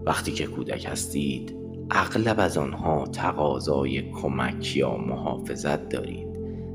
وقتی 0.06 0.32
که 0.32 0.45
کودک 0.45 0.86
هستید 0.86 1.56
اغلب 1.91 2.39
از 2.39 2.58
آنها 2.58 3.06
تقاضای 3.06 4.12
کمک 4.12 4.78
یا 4.78 4.97
محافظت 4.97 5.89
دارید. 5.89 6.28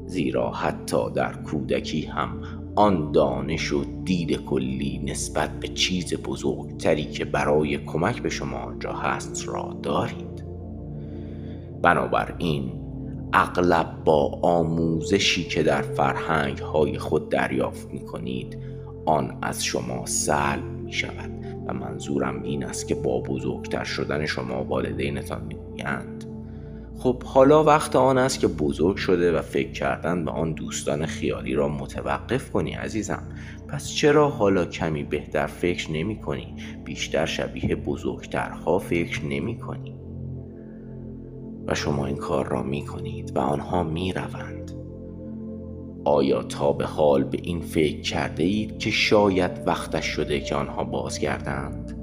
زیرا 0.06 0.50
حتی 0.50 1.10
در 1.10 1.32
کودکی 1.32 2.02
هم 2.02 2.42
آن 2.76 3.12
دانش 3.12 3.72
و 3.72 3.84
دید 4.04 4.44
کلی 4.44 5.00
نسبت 5.04 5.60
به 5.60 5.68
چیز 5.68 6.14
بزرگتری 6.14 7.04
که 7.04 7.24
برای 7.24 7.78
کمک 7.78 8.22
به 8.22 8.28
شما 8.28 8.56
آنجا 8.56 8.92
هست 8.92 9.48
را 9.48 9.76
دارید. 9.82 10.44
بنابراین 11.82 12.72
اغلب 13.32 14.04
با 14.04 14.38
آموزشی 14.42 15.44
که 15.44 15.62
در 15.62 15.82
فرهنگ 15.82 16.58
های 16.58 16.98
خود 16.98 17.28
دریافت 17.28 17.92
می 17.92 18.00
کنید 18.00 18.58
آن 19.06 19.38
از 19.42 19.64
شما 19.64 20.06
سلب 20.06 20.64
می 20.64 20.92
شود 20.92 21.30
و 21.66 21.74
منظورم 21.74 22.42
این 22.42 22.64
است 22.64 22.88
که 22.88 22.94
با 22.94 23.20
بزرگتر 23.20 23.84
شدن 23.84 24.26
شما 24.26 24.64
والدینتان 24.64 25.44
می‌گویند. 25.44 26.15
خب 26.98 27.22
حالا 27.22 27.64
وقت 27.64 27.96
آن 27.96 28.18
است 28.18 28.40
که 28.40 28.46
بزرگ 28.46 28.96
شده 28.96 29.38
و 29.38 29.42
فکر 29.42 29.72
کردن 29.72 30.24
به 30.24 30.30
آن 30.30 30.52
دوستان 30.52 31.06
خیالی 31.06 31.54
را 31.54 31.68
متوقف 31.68 32.50
کنی 32.50 32.72
عزیزم 32.72 33.22
پس 33.68 33.88
چرا 33.88 34.28
حالا 34.28 34.64
کمی 34.64 35.04
بهتر 35.04 35.46
فکر 35.46 35.92
نمی 35.92 36.20
کنی 36.20 36.54
بیشتر 36.84 37.26
شبیه 37.26 37.76
بزرگترها 37.76 38.78
فکر 38.78 39.24
نمی 39.24 39.58
کنی 39.58 39.96
و 41.66 41.74
شما 41.74 42.06
این 42.06 42.16
کار 42.16 42.48
را 42.48 42.62
می 42.62 42.84
کنید 42.84 43.36
و 43.36 43.38
آنها 43.38 43.82
می 43.82 44.12
روند. 44.12 44.72
آیا 46.04 46.42
تا 46.42 46.72
به 46.72 46.84
حال 46.84 47.24
به 47.24 47.38
این 47.42 47.60
فکر 47.60 48.00
کرده 48.00 48.42
اید 48.42 48.78
که 48.78 48.90
شاید 48.90 49.50
وقتش 49.66 50.04
شده 50.06 50.40
که 50.40 50.54
آنها 50.54 50.84
بازگردند؟ 50.84 51.98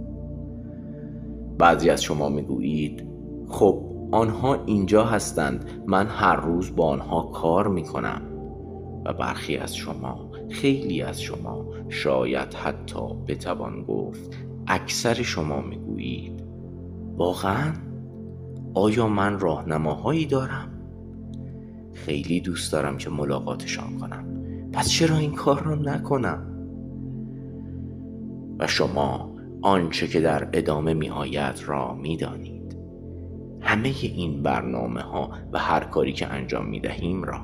بعضی 1.58 1.89
از 1.89 2.03
شما 2.03 2.29
می‌گویید 2.29 3.08
خب 3.47 3.92
آنها 4.13 4.63
اینجا 4.65 5.06
هستند 5.06 5.69
من 5.88 6.08
هر 6.08 6.36
روز 6.36 6.76
با 6.76 6.88
آنها 6.88 7.21
کار 7.21 7.67
می 7.67 7.84
کنم 7.84 8.21
و 9.06 9.13
برخی 9.13 9.58
از 9.58 9.76
شما 9.76 10.32
خیلی 10.49 11.02
از 11.02 11.21
شما 11.21 11.65
شاید 11.89 12.54
حتی 12.54 13.13
بتوان 13.28 13.84
گفت 13.84 14.38
اکثر 14.67 15.13
شما 15.13 15.62
می‌گویید 15.62 16.43
واقعا 17.17 17.73
آیا 18.73 19.08
من 19.08 19.39
راهنماهایی 19.39 20.26
دارم؟ 20.26 20.69
خیلی 21.93 22.41
دوست 22.41 22.71
دارم 22.71 22.97
که 22.97 23.10
ملاقاتشان 23.10 23.99
کنم 23.99 24.26
پس 24.71 24.89
چرا 24.89 25.17
این 25.17 25.36
کار 25.36 25.63
را 25.63 25.76
نکنم؟ 25.76 26.47
و 28.60 28.67
شما 28.67 29.36
آنچه 29.62 30.08
که 30.08 30.21
در 30.21 30.49
ادامه 30.54 30.93
می 30.93 31.10
آید 31.10 31.63
را 31.65 31.93
می 31.93 32.17
دانید. 32.17 32.52
همه 33.63 33.93
این 34.02 34.43
برنامه 34.43 35.02
ها 35.02 35.32
و 35.52 35.60
هر 35.60 35.84
کاری 35.84 36.13
که 36.13 36.28
انجام 36.28 36.65
می 36.65 36.80
دهیم 36.80 37.23
را. 37.23 37.41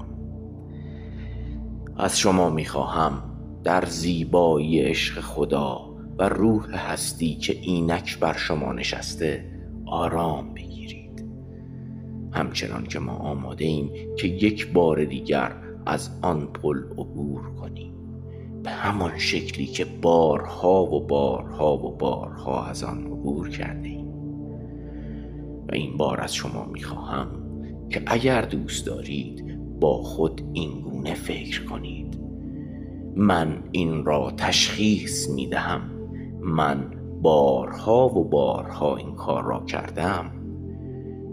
از 1.98 2.20
شما 2.20 2.50
می 2.50 2.66
خواهم 2.66 3.24
در 3.64 3.86
زیبایی 3.86 4.82
عشق 4.82 5.22
خدا 5.22 5.96
و 6.18 6.30
روح 6.30 6.76
هستی 6.76 7.36
که 7.36 7.60
اینک 7.62 8.20
بر 8.20 8.34
شما 8.34 8.74
نشسته 8.74 9.52
آرام 9.86 10.54
بگیرید. 10.54 11.26
همچنان 12.32 12.84
که 12.84 13.00
ما 13.00 13.14
آماده 13.14 13.66
ایم 13.66 13.92
که 14.18 14.28
یک 14.28 14.74
بار 14.74 15.06
دیگر 15.06 15.56
از 15.86 16.10
آن 16.22 16.48
پل 16.48 16.78
عبور 16.98 17.56
کنیم. 17.56 17.94
به 18.64 18.70
همان 18.70 19.18
شکلی 19.18 19.66
که 19.66 19.86
بارها 19.86 20.84
و 20.84 21.08
بارها 21.08 21.78
و 21.78 21.98
بارها 21.98 22.66
از 22.66 22.84
آن 22.84 23.06
عبور 23.06 23.50
کرده 23.50 23.90
ایم 23.90 23.99
و 25.70 25.76
این 25.76 25.98
بار 25.98 26.22
از 26.22 26.36
شما 26.36 26.66
می‌خواهم 26.66 27.28
که 27.90 28.04
اگر 28.08 28.42
دوست 28.42 28.86
دارید 28.86 29.60
با 29.80 30.02
خود 30.04 30.42
این 30.54 30.82
گونه 30.82 31.14
فکر 31.14 31.66
کنید. 31.66 32.20
من 33.16 33.64
این 33.72 34.06
را 34.06 34.32
تشخیص 34.38 35.30
می 35.30 35.48
دهم 35.48 35.82
من 36.42 36.92
بارها 37.22 38.08
و 38.08 38.30
بارها 38.30 38.96
این 38.96 39.16
کار 39.16 39.44
را 39.44 39.66
کردم. 39.66 40.32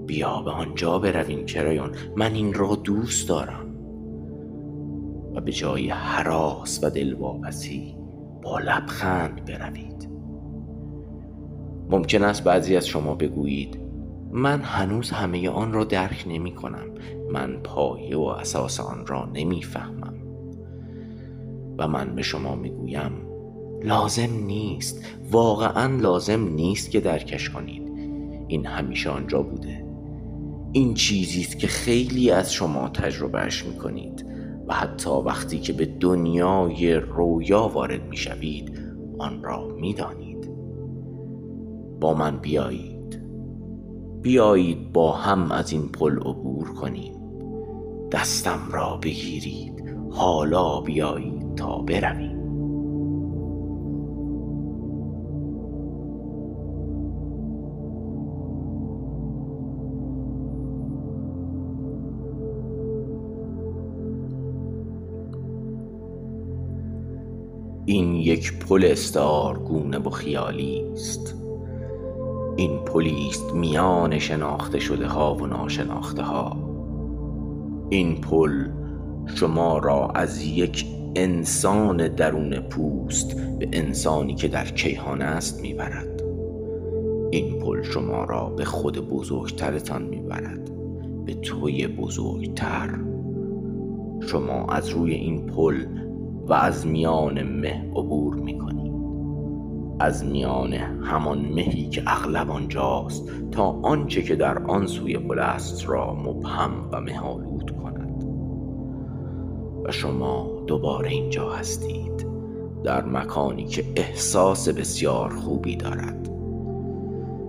بیا 0.06 0.42
به 0.42 0.50
آنجا 0.50 0.98
برویم 0.98 1.46
کرایون 1.46 1.90
من 2.16 2.34
این 2.34 2.54
را 2.54 2.74
دوست 2.74 3.28
دارم. 3.28 3.66
و 5.34 5.40
به 5.40 5.52
جای 5.52 5.88
حراس 5.90 6.84
و 6.84 6.90
دلواپسی 6.90 7.96
با 8.42 8.58
لبخند 8.58 9.44
بروید. 9.44 10.08
ممکن 11.90 12.22
است 12.22 12.44
بعضی 12.44 12.76
از 12.76 12.86
شما 12.86 13.14
بگویید 13.14 13.85
من 14.32 14.60
هنوز 14.60 15.10
همه 15.10 15.48
آن 15.50 15.72
را 15.72 15.84
درک 15.84 16.24
نمی 16.28 16.54
کنم. 16.54 16.86
من 17.32 17.56
پایه 17.64 18.16
و 18.16 18.22
اساس 18.22 18.80
آن 18.80 19.06
را 19.06 19.28
نمی 19.34 19.62
فهمم. 19.62 20.14
و 21.78 21.88
من 21.88 22.14
به 22.14 22.22
شما 22.22 22.54
می 22.54 22.70
گویم 22.70 23.12
لازم 23.82 24.44
نیست. 24.46 25.04
واقعا 25.30 25.96
لازم 25.96 26.48
نیست 26.48 26.90
که 26.90 27.00
درکش 27.00 27.50
کنید. 27.50 27.92
این 28.48 28.66
همیشه 28.66 29.10
آنجا 29.10 29.42
بوده. 29.42 29.86
این 30.72 30.94
چیزی 30.94 31.40
است 31.40 31.58
که 31.58 31.66
خیلی 31.66 32.30
از 32.30 32.52
شما 32.52 32.88
تجربهش 32.88 33.64
می 33.64 33.76
کنید 33.76 34.26
و 34.66 34.74
حتی 34.74 35.10
وقتی 35.10 35.58
که 35.58 35.72
به 35.72 35.86
دنیای 35.86 36.94
رویا 36.94 37.68
وارد 37.68 38.08
می 38.08 38.16
شوید 38.16 38.78
آن 39.18 39.42
را 39.42 39.68
می 39.68 39.94
دانید. 39.94 40.50
با 42.00 42.14
من 42.14 42.38
بیایید. 42.38 42.95
بیایید 44.26 44.92
با 44.92 45.12
هم 45.12 45.52
از 45.52 45.72
این 45.72 45.88
پل 45.88 46.18
عبور 46.18 46.74
کنیم. 46.74 47.12
دستم 48.12 48.58
را 48.72 48.96
بگیرید 49.02 49.94
حالا 50.10 50.80
بیایید 50.80 51.54
تا 51.54 51.78
برویم. 51.78 52.36
این 67.84 68.14
یک 68.14 68.58
پل 68.58 68.88
استارگونه 68.90 69.98
و 69.98 70.10
خیالی 70.10 70.84
است. 70.92 71.45
این 72.56 72.78
پلی 72.78 73.28
است 73.28 73.54
میان 73.54 74.18
شناخته 74.18 74.78
شده 74.78 75.06
ها 75.06 75.34
و 75.34 75.46
ناشناخته 75.46 76.22
ها. 76.22 76.56
این 77.88 78.20
پل 78.20 78.64
شما 79.34 79.78
را 79.78 80.08
از 80.14 80.42
یک 80.42 80.86
انسان 81.16 82.08
درون 82.08 82.60
پوست 82.60 83.58
به 83.58 83.68
انسانی 83.72 84.34
که 84.34 84.48
در 84.48 84.64
کیهان 84.64 85.22
است 85.22 85.62
می‌برد. 85.62 86.22
این 87.30 87.58
پل 87.58 87.82
شما 87.82 88.24
را 88.24 88.46
به 88.46 88.64
خود 88.64 89.08
بزرگترتان 89.08 90.02
می‌برد. 90.02 90.70
به 91.24 91.34
توی 91.34 91.86
بزرگتر. 91.86 92.90
شما 94.20 94.66
از 94.66 94.88
روی 94.88 95.14
این 95.14 95.46
پل 95.46 95.84
و 96.46 96.52
از 96.52 96.86
میان 96.86 97.42
مه 97.42 97.90
عبور 97.96 98.34
می‌کنی 98.34 98.65
از 100.00 100.24
میان 100.24 100.72
همان 100.72 101.38
مهی 101.38 101.88
که 101.88 102.02
اغلب 102.06 102.50
آنجاست 102.50 103.30
تا 103.50 103.64
آنچه 103.82 104.22
که 104.22 104.36
در 104.36 104.58
آن 104.58 104.86
سوی 104.86 105.18
پل 105.18 105.38
است 105.38 105.88
را 105.88 106.14
مبهم 106.14 106.88
و 106.92 107.00
مهالود 107.00 107.70
کند. 107.70 108.24
و 109.84 109.92
شما 109.92 110.62
دوباره 110.66 111.10
اینجا 111.10 111.50
هستید 111.50 112.26
در 112.84 113.04
مکانی 113.04 113.64
که 113.64 113.84
احساس 113.96 114.68
بسیار 114.68 115.34
خوبی 115.34 115.76
دارد. 115.76 116.30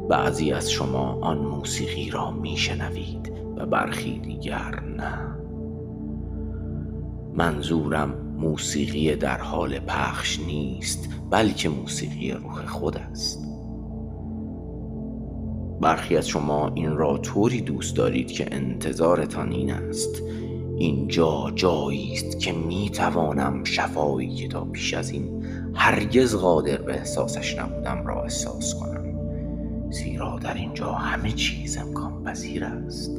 بعضی 0.10 0.51
از 0.51 0.71
شما 0.71 1.19
آن 1.21 1.38
موسیقی 1.38 2.10
را 2.10 2.31
میشنوید 2.31 3.33
و 3.57 3.65
برخی 3.65 4.19
دیگر 4.19 4.79
نه. 4.97 5.38
منظورم 7.33 8.26
موسیقی 8.38 9.15
در 9.15 9.38
حال 9.38 9.80
پخش 9.80 10.39
نیست 10.39 11.10
بلکه 11.30 11.69
موسیقی 11.69 12.32
روح 12.32 12.65
خود 12.65 12.97
است. 12.97 13.47
برخی 15.82 16.17
از 16.17 16.28
شما 16.28 16.71
این 16.76 16.97
را 16.97 17.17
طوری 17.17 17.62
دوست 17.62 17.95
دارید 17.95 18.32
که 18.32 18.47
انتظارتان 18.52 19.52
این 19.52 19.71
است. 19.71 20.21
اینجا 20.78 21.52
جایی 21.56 22.13
است 22.13 22.39
که 22.39 22.52
می 22.52 22.89
توانم 22.89 23.63
شفایی 23.63 24.36
که 24.36 24.47
تا 24.47 24.65
پیش 24.65 24.93
از 24.93 25.10
این 25.10 25.45
هرگز 25.73 26.36
قادر 26.36 26.82
به 26.82 26.93
احساسش 26.93 27.58
نبودم 27.58 28.08
را 28.08 28.23
احساس 28.23 28.76
کنم. 28.76 28.97
زیرا 29.91 30.39
در 30.39 30.54
اینجا 30.54 30.91
همه 30.91 31.32
چیز 31.32 31.78
امکان 31.78 32.23
پذیر 32.23 32.63
است. 32.63 33.12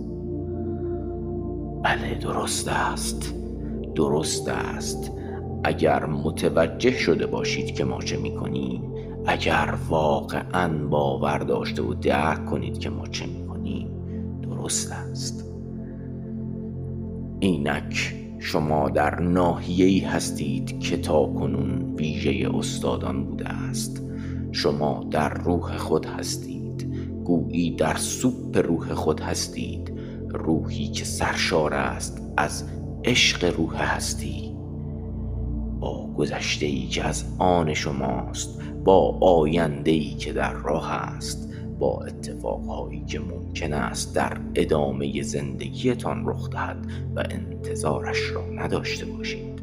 بله 1.83 2.15
درست 2.15 2.69
است. 2.69 3.35
درست 3.99 4.49
است. 4.49 5.13
اگر 5.65 6.07
متوجه 6.07 6.91
شده 6.91 7.27
باشید 7.27 7.75
که 7.75 7.85
ما 7.85 8.01
چه 8.01 8.17
می‌کنیم 8.17 8.83
اگر 9.27 9.75
واقعا 9.89 10.89
باور 10.89 11.39
داشته 11.39 11.83
و 11.83 11.95
درک 11.95 12.47
کنید 12.47 12.79
که 12.79 12.91
ما 12.91 13.07
چه 13.07 13.27
می‌کنیم 13.27 13.89
درست 14.43 14.93
است. 14.93 15.45
اینک 17.41 18.15
شما 18.39 18.89
در 18.89 19.21
ناحیه‌ای 19.21 19.99
هستید 19.99 20.81
که 20.81 20.97
تا 20.97 21.27
کنون 21.27 21.95
ویژه 21.97 22.51
استادان 22.55 23.25
بوده 23.25 23.49
است. 23.49 24.03
شما 24.53 25.05
در 25.11 25.29
روح 25.35 25.77
خود 25.77 26.07
هستید. 26.07 26.95
گویی 27.25 27.77
در 27.77 27.97
سوپ 27.97 28.59
روح 28.59 28.95
خود 28.95 29.21
هستید. 29.21 29.93
روحی 30.29 30.89
که 30.89 31.05
سرشار 31.05 31.75
است 31.75 32.23
از 32.37 32.65
عشق 33.05 33.57
روح 33.57 33.83
هستی. 33.83 34.55
با 35.81 36.07
گذشته 36.17 36.67
ای 36.67 36.87
که 36.87 37.05
از 37.05 37.25
آن 37.39 37.75
شماست 37.75 38.63
با 38.85 39.19
آینده 39.21 39.91
ای 39.91 40.15
که 40.15 40.33
در 40.33 40.53
راه 40.53 40.93
است 40.93 41.49
با 41.79 42.05
اتفاقهایی 42.07 43.05
که 43.05 43.21
ممکن 43.21 43.73
است 43.73 44.15
در 44.15 44.37
ادامه 44.55 45.23
زندگیتان 45.23 46.23
رخ 46.27 46.51
دهد 46.51 46.87
و 47.17 47.25
انتظارش 47.31 48.31
را 48.31 48.47
نداشته 48.51 49.07
باشید. 49.07 49.63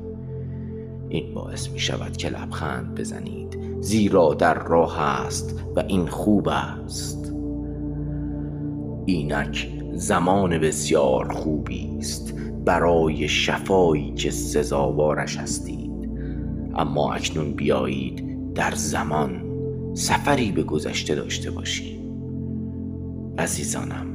این 1.10 1.34
باعث 1.34 1.69
می 1.69 1.80
شود 1.80 2.17
که 2.17 2.30
لبخند 2.30 2.95
بزنید. 2.95 3.58
زیرا 3.82 4.34
در 4.34 4.63
راه 4.63 5.01
است 5.01 5.64
و 5.76 5.80
این 5.88 6.07
خوب 6.07 6.49
است. 6.49 7.34
اینک 9.05 9.72
زمان 9.93 10.57
بسیار 10.57 11.34
خوبی 11.34 11.97
است. 11.97 12.34
برای 12.66 13.28
شفایی 13.28 14.13
که 14.13 14.32
سزاوارش 14.32 15.38
هستید. 15.38 16.09
اما 16.76 17.13
اکنون 17.13 17.51
بیایید 17.53 18.53
در 18.53 18.72
زمان 18.72 19.45
سفری 19.93 20.51
به 20.51 20.63
گذشته 20.63 21.16
داشته 21.16 21.51
باشیم. 21.51 21.99
عزیزانم 23.38 24.05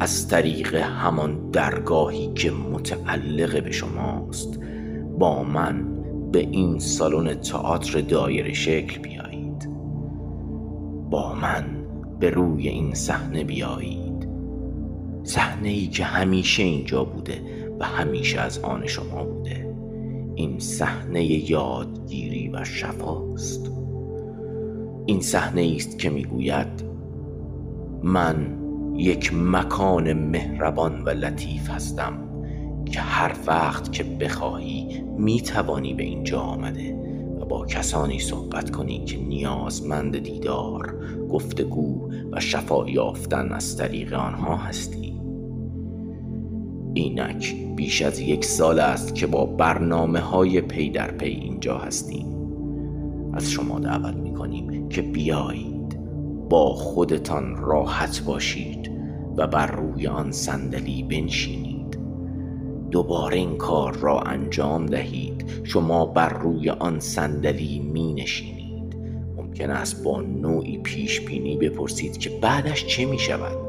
از 0.00 0.28
طریق 0.28 0.74
همان 0.74 1.50
درگاهی 1.50 2.32
که 2.34 2.50
متعلق 2.50 3.64
به 3.64 3.70
شماست 3.70 4.60
با 5.18 5.42
من 5.42 5.84
به 6.32 6.38
این 6.38 6.78
سالن 6.78 7.34
تئاتر 7.34 8.00
دایره 8.00 8.52
شکل 8.52 9.00
بیایید. 9.00 9.68
با 11.10 11.34
من 11.34 11.64
به 12.20 12.30
روی 12.30 12.68
این 12.68 12.94
صحنه 12.94 13.44
بیایید. 13.44 14.28
صحنه 15.22 15.68
ای 15.68 15.86
که 15.86 16.04
همیشه 16.04 16.62
اینجا 16.62 17.04
بوده 17.04 17.40
و 17.80 17.84
همیشه 17.84 18.40
از 18.40 18.58
آن 18.58 18.86
شما 18.86 19.24
بوده. 19.24 19.76
این 20.34 20.58
صحنه 20.58 21.50
یادگیری 21.50 22.48
و 22.48 22.64
شفاست. 22.64 23.70
این 25.06 25.20
صحنه 25.20 25.72
است 25.76 25.98
که 25.98 26.10
می‌گوید 26.10 26.84
من 28.02 28.58
یک 28.96 29.34
مکان 29.34 30.12
مهربان 30.12 31.02
و 31.04 31.08
لطیف 31.10 31.70
هستم 31.70 32.18
که 32.84 33.00
هر 33.00 33.36
وقت 33.46 33.92
که 33.92 34.04
بخواهی 34.04 35.02
می‌توانی 35.18 35.94
به 35.94 36.02
اینجا 36.02 36.40
آمده 36.40 36.94
و 37.40 37.44
با 37.44 37.66
کسانی 37.66 38.18
صحبت 38.18 38.70
کنی 38.70 39.04
که 39.04 39.18
نیازمند 39.18 40.18
دیدار 40.18 40.94
گفتگو 41.30 42.10
و 42.32 42.40
شفا 42.40 42.88
یافتن 42.88 43.52
از 43.52 43.76
طریق 43.76 44.12
آنها 44.12 44.56
هستی. 44.56 45.05
اینک 46.96 47.54
بیش 47.76 48.02
از 48.02 48.20
یک 48.20 48.44
سال 48.44 48.80
است 48.80 49.14
که 49.14 49.26
با 49.26 49.46
برنامه 49.46 50.20
های 50.20 50.60
پی 50.60 50.90
در 50.90 51.10
پی 51.10 51.28
اینجا 51.28 51.78
هستیم. 51.78 52.26
از 53.34 53.50
شما 53.50 53.78
دعوت 53.78 54.14
می 54.14 54.34
کنیم 54.34 54.88
که 54.88 55.02
بیایید 55.02 55.98
با 56.48 56.74
خودتان 56.74 57.56
راحت 57.56 58.22
باشید 58.26 58.90
و 59.36 59.46
بر 59.46 59.66
روی 59.66 60.06
آن 60.06 60.32
صندلی 60.32 61.02
بنشینید. 61.02 61.98
دوباره 62.90 63.36
این 63.36 63.56
کار 63.56 63.96
را 63.96 64.20
انجام 64.20 64.86
دهید. 64.86 65.44
شما 65.64 66.06
بر 66.06 66.28
روی 66.28 66.70
آن 66.70 67.00
صندلی 67.00 67.78
می 67.78 68.14
نشینید 68.14 68.96
ممکن 69.36 69.70
است 69.70 70.04
با 70.04 70.20
نوعی 70.20 70.78
پیش 70.78 71.20
بینی 71.20 71.56
بپرسید 71.56 72.18
که 72.18 72.30
بعدش 72.30 72.86
چه 72.86 73.04
می 73.04 73.18
شود 73.18 73.65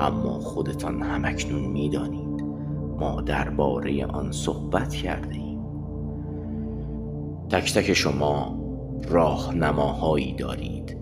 اما 0.00 0.38
خودتان 0.40 1.02
همکنون 1.02 1.60
می 1.60 1.88
دانید 1.88 2.44
ما 2.98 3.20
درباره 3.20 4.06
آن 4.06 4.32
صحبت 4.32 4.94
کرده 4.94 5.34
ایم 5.34 5.58
تک 7.50 7.74
تک 7.74 7.92
شما 7.92 8.58
راهنماهایی 9.08 10.32
دارید 10.32 10.98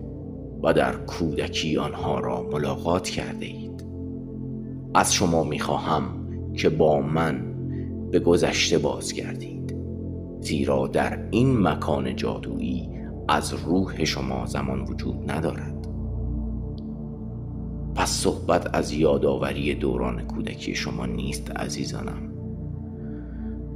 و 0.63 0.73
در 0.73 0.95
کودکی 0.95 1.77
آنها 1.77 2.19
را 2.19 2.43
ملاقات 2.51 3.09
کرده 3.09 3.45
اید 3.45 3.85
از 4.93 5.13
شما 5.13 5.43
می‌خواهم 5.43 6.03
که 6.53 6.69
با 6.69 7.01
من 7.01 7.53
به 8.11 8.19
گذشته 8.19 8.77
بازگردید 8.77 9.75
زیرا 10.41 10.87
در 10.87 11.27
این 11.31 11.61
مکان 11.67 12.15
جادویی 12.15 12.89
از 13.29 13.53
روح 13.53 14.03
شما 14.03 14.45
زمان 14.45 14.81
وجود 14.81 15.31
ندارد. 15.31 15.76
پس 17.97 18.09
صحبت 18.09 18.75
از 18.75 18.93
یادآوری 18.93 19.75
دوران 19.75 20.21
کودکی 20.21 20.75
شما 20.75 21.05
نیست 21.05 21.51
عزیزانم. 21.51 22.31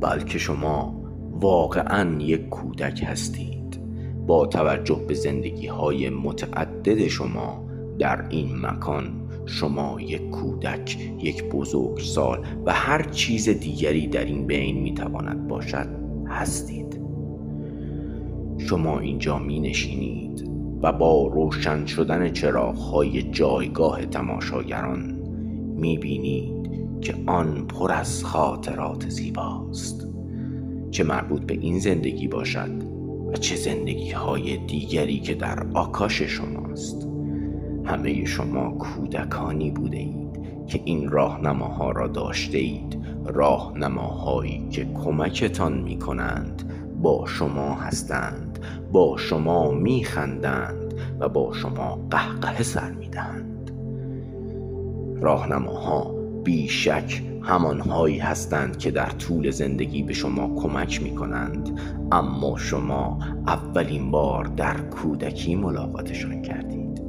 بلکه 0.01 0.37
شما 0.37 1.03
واقعا 1.31 2.21
یک 2.21 2.49
کودک 2.49 3.03
هستید. 3.07 3.81
با 4.27 4.45
توجه 4.45 5.01
به 5.07 5.13
زندگی 5.13 5.67
های 5.67 6.09
متعدد 6.09 7.07
شما 7.07 7.65
در 7.99 8.27
این 8.29 8.65
مکان 8.65 9.29
شما 9.45 10.01
یک 10.01 10.29
کودک 10.29 10.97
یک 11.19 11.43
بزرگسال 11.43 12.45
و 12.65 12.73
هر 12.73 13.03
چیز 13.03 13.49
دیگری 13.49 14.07
در 14.07 14.25
این 14.25 14.47
بین 14.47 14.81
می‌تواند 14.81 15.47
باشد 15.47 15.87
هستید. 16.27 17.01
شما 18.57 18.99
اینجا 18.99 19.39
می 19.39 19.59
نشینید 19.59 20.50
و 20.83 20.91
با 20.91 21.27
روشن 21.27 21.85
شدن 21.85 22.29
چراغ 22.29 22.77
های 22.77 23.23
جایگاه 23.23 24.05
تماشاگران 24.05 25.21
می 25.75 25.97
بینید 25.97 26.61
که 27.01 27.15
آن 27.27 27.67
پر 27.67 27.91
از 27.91 28.23
خاطرات 28.23 29.09
زیباست 29.09 30.07
چه 30.91 31.03
مربوط 31.03 31.41
به 31.41 31.53
این 31.53 31.79
زندگی 31.79 32.27
باشد 32.27 32.83
و 33.27 33.33
چه 33.33 33.55
زندگی 33.55 34.11
های 34.11 34.57
دیگری 34.57 35.19
که 35.19 35.33
در 35.33 35.67
آکاش 35.73 36.21
شماست. 36.21 37.07
همه 37.85 38.25
شما 38.25 38.71
کودکانی 38.71 39.71
بوده 39.71 39.97
اید 39.97 40.65
که 40.67 40.81
این 40.85 41.09
راهنماها 41.09 41.91
را 41.91 42.07
داشته 42.07 42.57
اید 42.57 42.97
راهنماهایی 43.25 44.67
که 44.69 44.85
کمکتان 44.85 45.81
می 45.81 45.99
کنند 45.99 46.73
با 47.01 47.25
شما 47.27 47.73
هستند. 47.73 48.50
با 48.91 49.17
شما 49.17 49.71
می 49.71 50.03
خندند 50.03 50.93
و 51.19 51.29
با 51.29 51.53
شما 51.53 52.07
قهقه 52.09 52.63
سر 52.63 52.91
می 52.91 53.09
دهند 53.09 53.71
راهنماها 55.21 56.15
بیشک 56.43 57.23
همانهایی 57.41 58.19
هستند 58.19 58.77
که 58.77 58.91
در 58.91 59.09
طول 59.09 59.51
زندگی 59.51 60.03
به 60.03 60.13
شما 60.13 60.61
کمک 60.61 61.03
می 61.03 61.15
کنند 61.15 61.79
اما 62.11 62.57
شما 62.57 63.19
اولین 63.47 64.11
بار 64.11 64.45
در 64.45 64.77
کودکی 64.77 65.55
ملاقاتشان 65.55 66.41
کردید. 66.41 67.01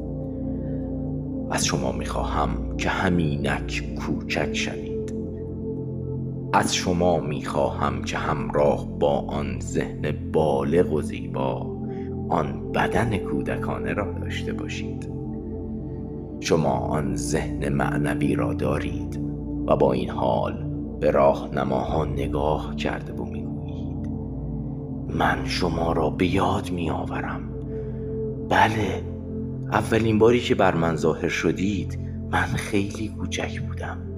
از 1.51 1.67
شما 1.67 1.93
می 1.93 2.07
خواهم 2.07 2.77
که 2.77 2.89
همینک 2.89 3.95
کوچک 3.95 4.55
شوید. 4.55 4.92
از 6.55 6.75
شما 6.75 7.21
می 7.21 7.45
خواهم 7.45 8.03
که 8.03 8.19
همراه 8.19 8.99
با 8.99 9.21
آن 9.21 9.61
ذهن 9.61 10.33
بالغ 10.33 10.93
و 10.93 11.03
زیبا 11.03 11.77
آن 12.29 12.73
بدن 12.73 13.17
کودکانه 13.17 13.93
را 13.93 14.13
داشته 14.13 14.53
باشید. 14.53 15.13
شما 16.41 16.73
آن 16.73 17.17
ذهن 17.17 17.69
معنوی 17.69 18.35
را 18.35 18.55
دارید 18.55 19.21
و 19.67 19.77
با 19.77 19.93
این 19.93 20.11
حال 20.11 20.67
به 21.01 21.11
راهنماها 21.11 22.05
نگاه 22.05 22.77
کرده 22.77 23.13
و 23.13 23.25
می‌گویید. 23.25 24.09
من 25.09 25.45
شما 25.45 25.93
را 25.93 26.11
به 26.11 26.27
یاد 26.27 26.71
می 26.71 26.91
آورم 26.91 27.41
بله 28.49 29.03
اولین 29.73 30.19
باری 30.19 30.41
که 30.41 30.55
بر 30.55 30.75
من 30.75 30.97
ظاهر 30.97 31.29
شدید 31.29 31.99
من 32.31 32.47
خیلی 32.47 33.09
کوچک 33.09 33.61
بودم. 33.61 34.12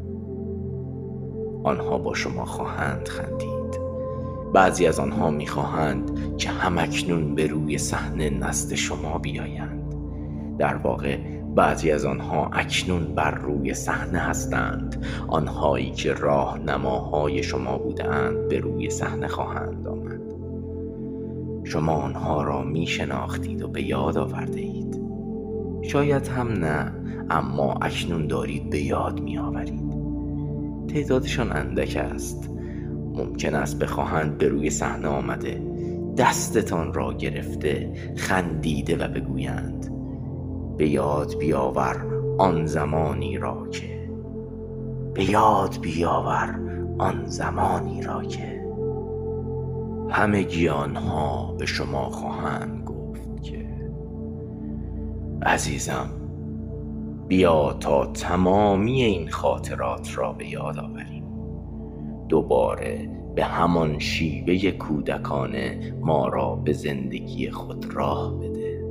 آنها 1.64 1.98
با 1.98 2.14
شما 2.14 2.44
خواهند 2.44 3.08
خندید. 3.08 3.80
بعضی 4.52 4.86
از 4.86 5.00
آنها 5.00 5.30
می‌خواهند 5.30 6.36
که 6.36 6.50
همکنون 6.50 7.34
به 7.34 7.46
روی 7.46 7.78
صحنه 7.78 8.30
نزد 8.30 8.74
شما 8.74 9.18
بیایند. 9.18 9.94
در 10.58 10.76
واقع 10.76 11.18
بعضی 11.56 11.90
از 11.90 12.04
آنها 12.04 12.50
اکنون 12.52 13.14
بر 13.14 13.30
روی 13.30 13.74
صحنه 13.74 14.18
هستند. 14.18 15.06
آنهایی 15.28 15.90
که 15.90 16.12
راهنماهای 16.12 17.42
شما 17.42 17.78
بودند 17.78 18.48
به 18.48 18.58
روی 18.58 18.90
صحنه 18.90 19.28
خواهند 19.28 19.88
آمد. 19.88 20.20
شما 21.64 21.92
آنها 21.92 22.42
را 22.42 22.62
می 22.62 22.86
شناختید 22.86 23.62
و 23.62 23.68
به 23.68 23.82
یاد 23.82 24.18
آورده 24.18 24.60
اید 24.60 25.00
شاید 25.82 26.28
هم 26.28 26.48
نه 26.48 26.92
اما 27.30 27.72
اکنون 27.82 28.26
دارید 28.26 28.70
به 28.70 28.80
یاد 28.80 29.20
می 29.20 29.38
آورید 29.38 29.83
تعدادشان 30.88 31.52
اندک 31.52 31.96
است. 31.96 32.50
ممکن 33.14 33.54
است 33.54 33.78
بخواهند 33.78 34.38
به 34.38 34.48
روی 34.48 34.70
صحنه 34.70 35.08
آمده 35.08 35.62
دستتان 36.16 36.94
را 36.94 37.12
گرفته 37.12 37.92
خندیده 38.16 38.96
و 38.96 39.08
بگویند 39.08 39.90
به 40.76 40.88
یاد 40.88 41.38
بیاور 41.38 42.06
آن 42.38 42.66
زمانی 42.66 43.38
را 43.38 43.68
که 43.68 44.10
به 45.14 45.30
یاد 45.30 45.80
بیاور 45.80 46.60
آن 46.98 47.24
زمانی 47.26 48.02
را 48.02 48.22
که. 48.22 48.64
همه 50.10 50.70
آنها 50.70 51.54
به 51.58 51.66
شما 51.66 52.10
خواهند 52.10 52.84
گفت 52.84 53.42
که 53.42 53.66
عزیزم 55.42 56.23
بیا 57.28 57.72
تا 57.72 58.06
تمامی 58.06 59.02
این 59.02 59.28
خاطرات 59.28 60.18
را 60.18 60.32
به 60.32 60.48
یاد 60.48 60.78
آوریم. 60.78 61.24
دوباره 62.28 63.10
به 63.34 63.44
همان 63.44 63.98
شیوه 63.98 64.70
کودکانه 64.70 65.94
ما 66.00 66.28
را 66.28 66.54
به 66.54 66.72
زندگی 66.72 67.50
خود 67.50 67.86
راه 67.94 68.38
بده. 68.38 68.84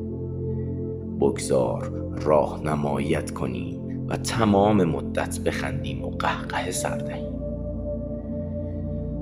بگذار 1.20 1.92
راهنماییت 2.12 3.32
کنیم 3.32 4.08
و 4.08 4.18
تمام 4.18 4.84
مدت 4.84 5.40
بخندیم 5.40 6.04
و 6.04 6.10
قهقه 6.10 6.72
سر 6.72 6.98
دهیم. 6.98 7.34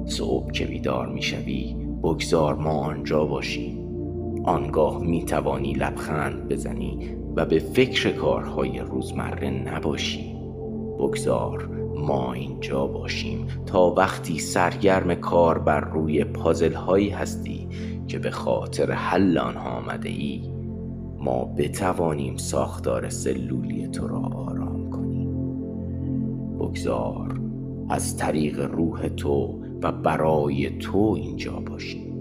صبح 0.06 0.52
که 0.52 0.66
بیدار 0.66 1.08
می‌شوی 1.08 1.76
بگذار 2.04 2.56
ما 2.56 2.72
آنجا 2.72 3.26
باشیم. 3.26 3.78
آنگاه 4.46 5.02
می 5.02 5.26
توانی 5.26 5.74
لبخند 5.74 6.48
بزنی 6.48 7.21
و 7.36 7.46
به 7.46 7.60
فکر 7.60 8.12
کارهای 8.12 8.80
روزمره 8.80 9.50
نباشی 9.50 10.36
بگذار 11.00 11.70
ما 11.98 12.34
اینجا 12.34 12.88
باشیم 12.88 13.48
تا 13.66 13.94
وقتی 13.94 14.40
سرگرم 14.40 15.16
کار 15.16 15.60
بر 15.60 15.80
روی 15.80 16.24
پازل 16.24 16.74
هایی 16.74 17.10
هستی 17.10 17.68
که 18.08 18.20
به 18.20 18.32
خاطر 18.32 18.92
حل 18.92 19.38
آنها 19.38 19.70
آمده 19.70 20.10
ای 20.10 20.52
ما 21.20 21.46
بتوانیم 21.46 22.38
ساختار 22.38 23.10
سلولی 23.10 23.88
تو 23.88 24.08
را 24.08 24.20
آرام 24.20 24.90
کنیم. 24.90 25.30
بگذار 26.58 27.40
از 27.90 28.18
طریق 28.18 28.60
روح 28.60 29.08
تو 29.08 29.62
و 29.82 29.92
برای 29.92 30.70
تو 30.70 31.14
اینجا 31.18 31.60
باشیم. 31.60 32.12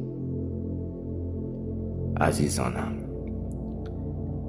عزیزانم 2.17 3.00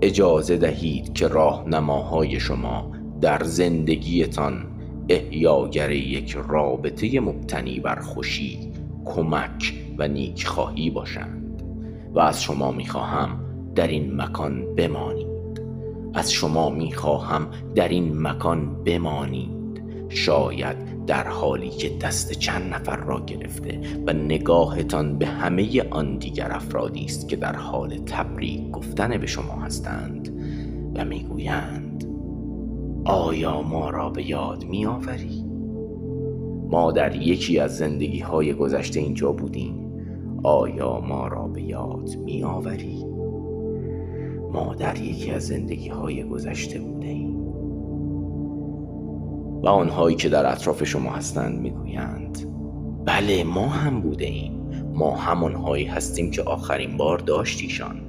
اجازه 0.01 0.57
دهید 0.57 1.13
که 1.13 1.27
راهنماهای 1.27 2.39
شما 2.39 2.91
در 3.21 3.43
زندگیتان 3.43 4.65
احیاگر 5.09 5.91
یک 5.91 6.37
رابطه 6.47 7.19
مبتنی 7.19 7.79
بر 7.79 7.99
خوشی 7.99 8.59
کمک 9.05 9.73
و 9.97 10.07
نیکخواهی 10.07 10.89
باشند. 10.89 11.63
و 12.13 12.19
از 12.19 12.43
شما 12.43 12.71
می‌خواهم 12.71 13.39
در 13.75 13.87
این 13.87 14.21
مکان 14.21 14.75
بمانید. 14.75 15.27
از 16.13 16.31
شما 16.31 16.69
می‌خواهم 16.69 17.47
در 17.75 17.87
این 17.87 18.21
مکان 18.21 18.83
بمانید. 18.83 19.81
شاید 20.09 20.77
در 21.07 21.27
حالی 21.27 21.69
که 21.69 21.89
دست 22.01 22.31
چند 22.31 22.73
نفر 22.73 22.95
را 22.95 23.25
گرفته 23.25 23.81
و 24.07 24.13
نگاهتان 24.13 25.17
به 25.17 25.25
همه 25.25 25.83
آن 25.89 26.17
دیگر 26.17 26.51
افرادی 26.51 27.05
است 27.05 27.29
که 27.29 27.35
در 27.35 27.55
حال 27.55 27.97
تبریک 28.05 28.71
گفتن 28.71 29.17
به 29.17 29.27
شما 29.27 29.53
هستند 29.53 30.29
و 30.95 31.05
می‌گویند 31.05 32.05
آیا 33.05 33.61
ما 33.61 33.89
را 33.89 34.09
به 34.09 34.29
یاد 34.29 34.65
میآوری؟ 34.65 35.45
ما 36.71 36.91
در 36.91 37.15
یکی 37.15 37.59
از 37.59 37.77
زندگی 37.77 38.19
های 38.19 38.53
گذشته 38.53 38.99
اینجا 38.99 39.31
بودیم. 39.31 39.91
آیا 40.43 40.99
ما 40.99 41.27
را 41.27 41.47
به 41.47 41.61
یاد 41.61 42.09
میآوری؟ 42.25 43.05
ما 44.53 44.75
در 44.75 45.01
یکی 45.01 45.31
از 45.31 45.47
زندگی 45.47 45.89
های 45.89 46.23
گذشته 46.23 46.79
بودیم 46.79 47.30
و 49.63 49.67
آنهایی 49.67 50.15
که 50.15 50.29
در 50.29 50.51
اطراف 50.51 50.83
شما 50.83 51.11
هستند 51.11 51.59
می‌گویند 51.59 52.47
بله 53.05 53.43
ما 53.43 53.67
هم 53.67 54.01
بوده 54.01 54.25
ایم 54.25 54.61
ما 54.93 55.15
همانهایی 55.15 55.85
هستیم 55.85 56.31
که 56.31 56.41
آخرین 56.41 56.97
بار 56.97 57.17
داشتیشان 57.17 58.01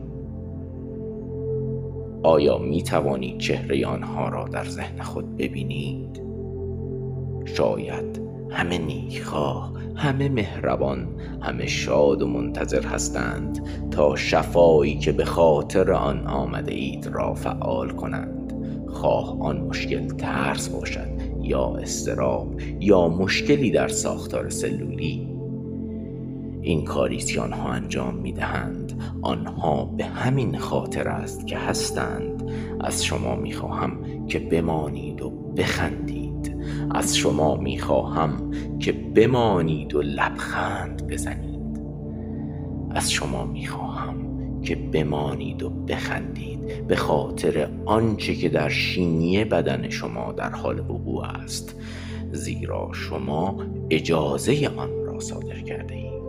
آیا 2.23 2.59
می 2.59 2.83
توانید 2.83 3.39
چهره 3.39 3.87
آنها 3.87 4.29
را 4.29 4.45
در 4.45 4.65
ذهن 4.65 5.03
خود 5.03 5.37
ببینید؟ 5.37 6.23
شاید 7.45 8.21
همه 8.51 8.79
نیخواه 8.79 9.73
همه 9.95 10.29
مهربان 10.29 11.09
همه 11.41 11.67
شاد 11.67 12.23
و 12.23 12.27
منتظر 12.27 12.87
هستند 12.87 13.67
تا 13.91 14.17
شفایی 14.17 14.99
که 14.99 15.13
به 15.13 15.25
خاطر 15.25 15.93
آن 15.93 16.27
آمده 16.27 16.75
اید 16.75 17.07
را 17.07 17.35
فعال 17.35 17.91
کنند. 17.91 18.53
خواه 18.89 19.43
آن 19.43 19.61
مشکل 19.61 20.07
ترس 20.07 20.69
باشد. 20.69 21.22
یا 21.43 21.77
استراب 21.77 22.61
یا 22.81 23.09
مشکلی 23.09 23.71
در 23.71 23.89
ساختار 23.89 24.51
سلولی 24.51 25.33
این 26.63 26.85
کاری 26.85 27.17
که 27.17 27.41
آنها 27.41 27.69
انجام 27.69 28.15
می 28.15 28.33
دهند 28.33 29.03
آنها 29.23 29.85
به 29.85 30.05
همین 30.05 30.59
خاطر 30.59 31.09
است 31.09 31.47
که 31.47 31.59
هستند. 31.59 32.51
از 32.81 33.05
شما 33.05 33.35
می 33.35 33.53
خواهم 33.53 34.27
که 34.27 34.39
بمانید 34.39 35.23
و 35.23 35.31
بخندید. 35.31 36.57
از 36.91 37.17
شما 37.17 37.57
می 37.57 37.79
خواهم 37.79 38.51
که 38.79 38.93
بمانید 38.93 39.95
و 39.95 40.03
لبخند 40.03 41.07
بزنید. 41.07 41.81
از 42.91 43.13
شما 43.13 43.45
می 43.45 43.67
خواهم 43.67 44.17
که 44.63 44.77
بمانید 44.77 45.63
و 45.63 45.71
بخندید. 45.71 46.52
به 46.89 46.97
خاطر 46.97 47.69
آنچه 47.87 48.35
که 48.35 48.49
در 48.49 48.69
شینی 48.69 49.45
بدن 49.45 49.91
شما 49.91 50.33
در 50.33 50.51
حال 50.51 50.81
وقوع 50.81 51.25
است. 51.25 51.77
زیرا 52.33 52.91
شما 52.93 53.57
اجازه 53.91 54.71
آن 54.77 55.05
را 55.05 55.21
صادر 55.21 55.61
کرده 55.61 55.95
اید. 55.95 56.23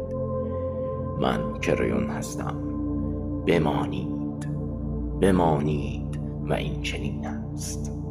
من 1.19 1.59
کریون 1.59 2.07
هستم. 2.07 2.55
بمانید. 3.47 4.47
بمانید 5.21 6.19
و 6.49 6.53
این 6.53 6.81
چنین 6.81 7.27
است. 7.27 8.02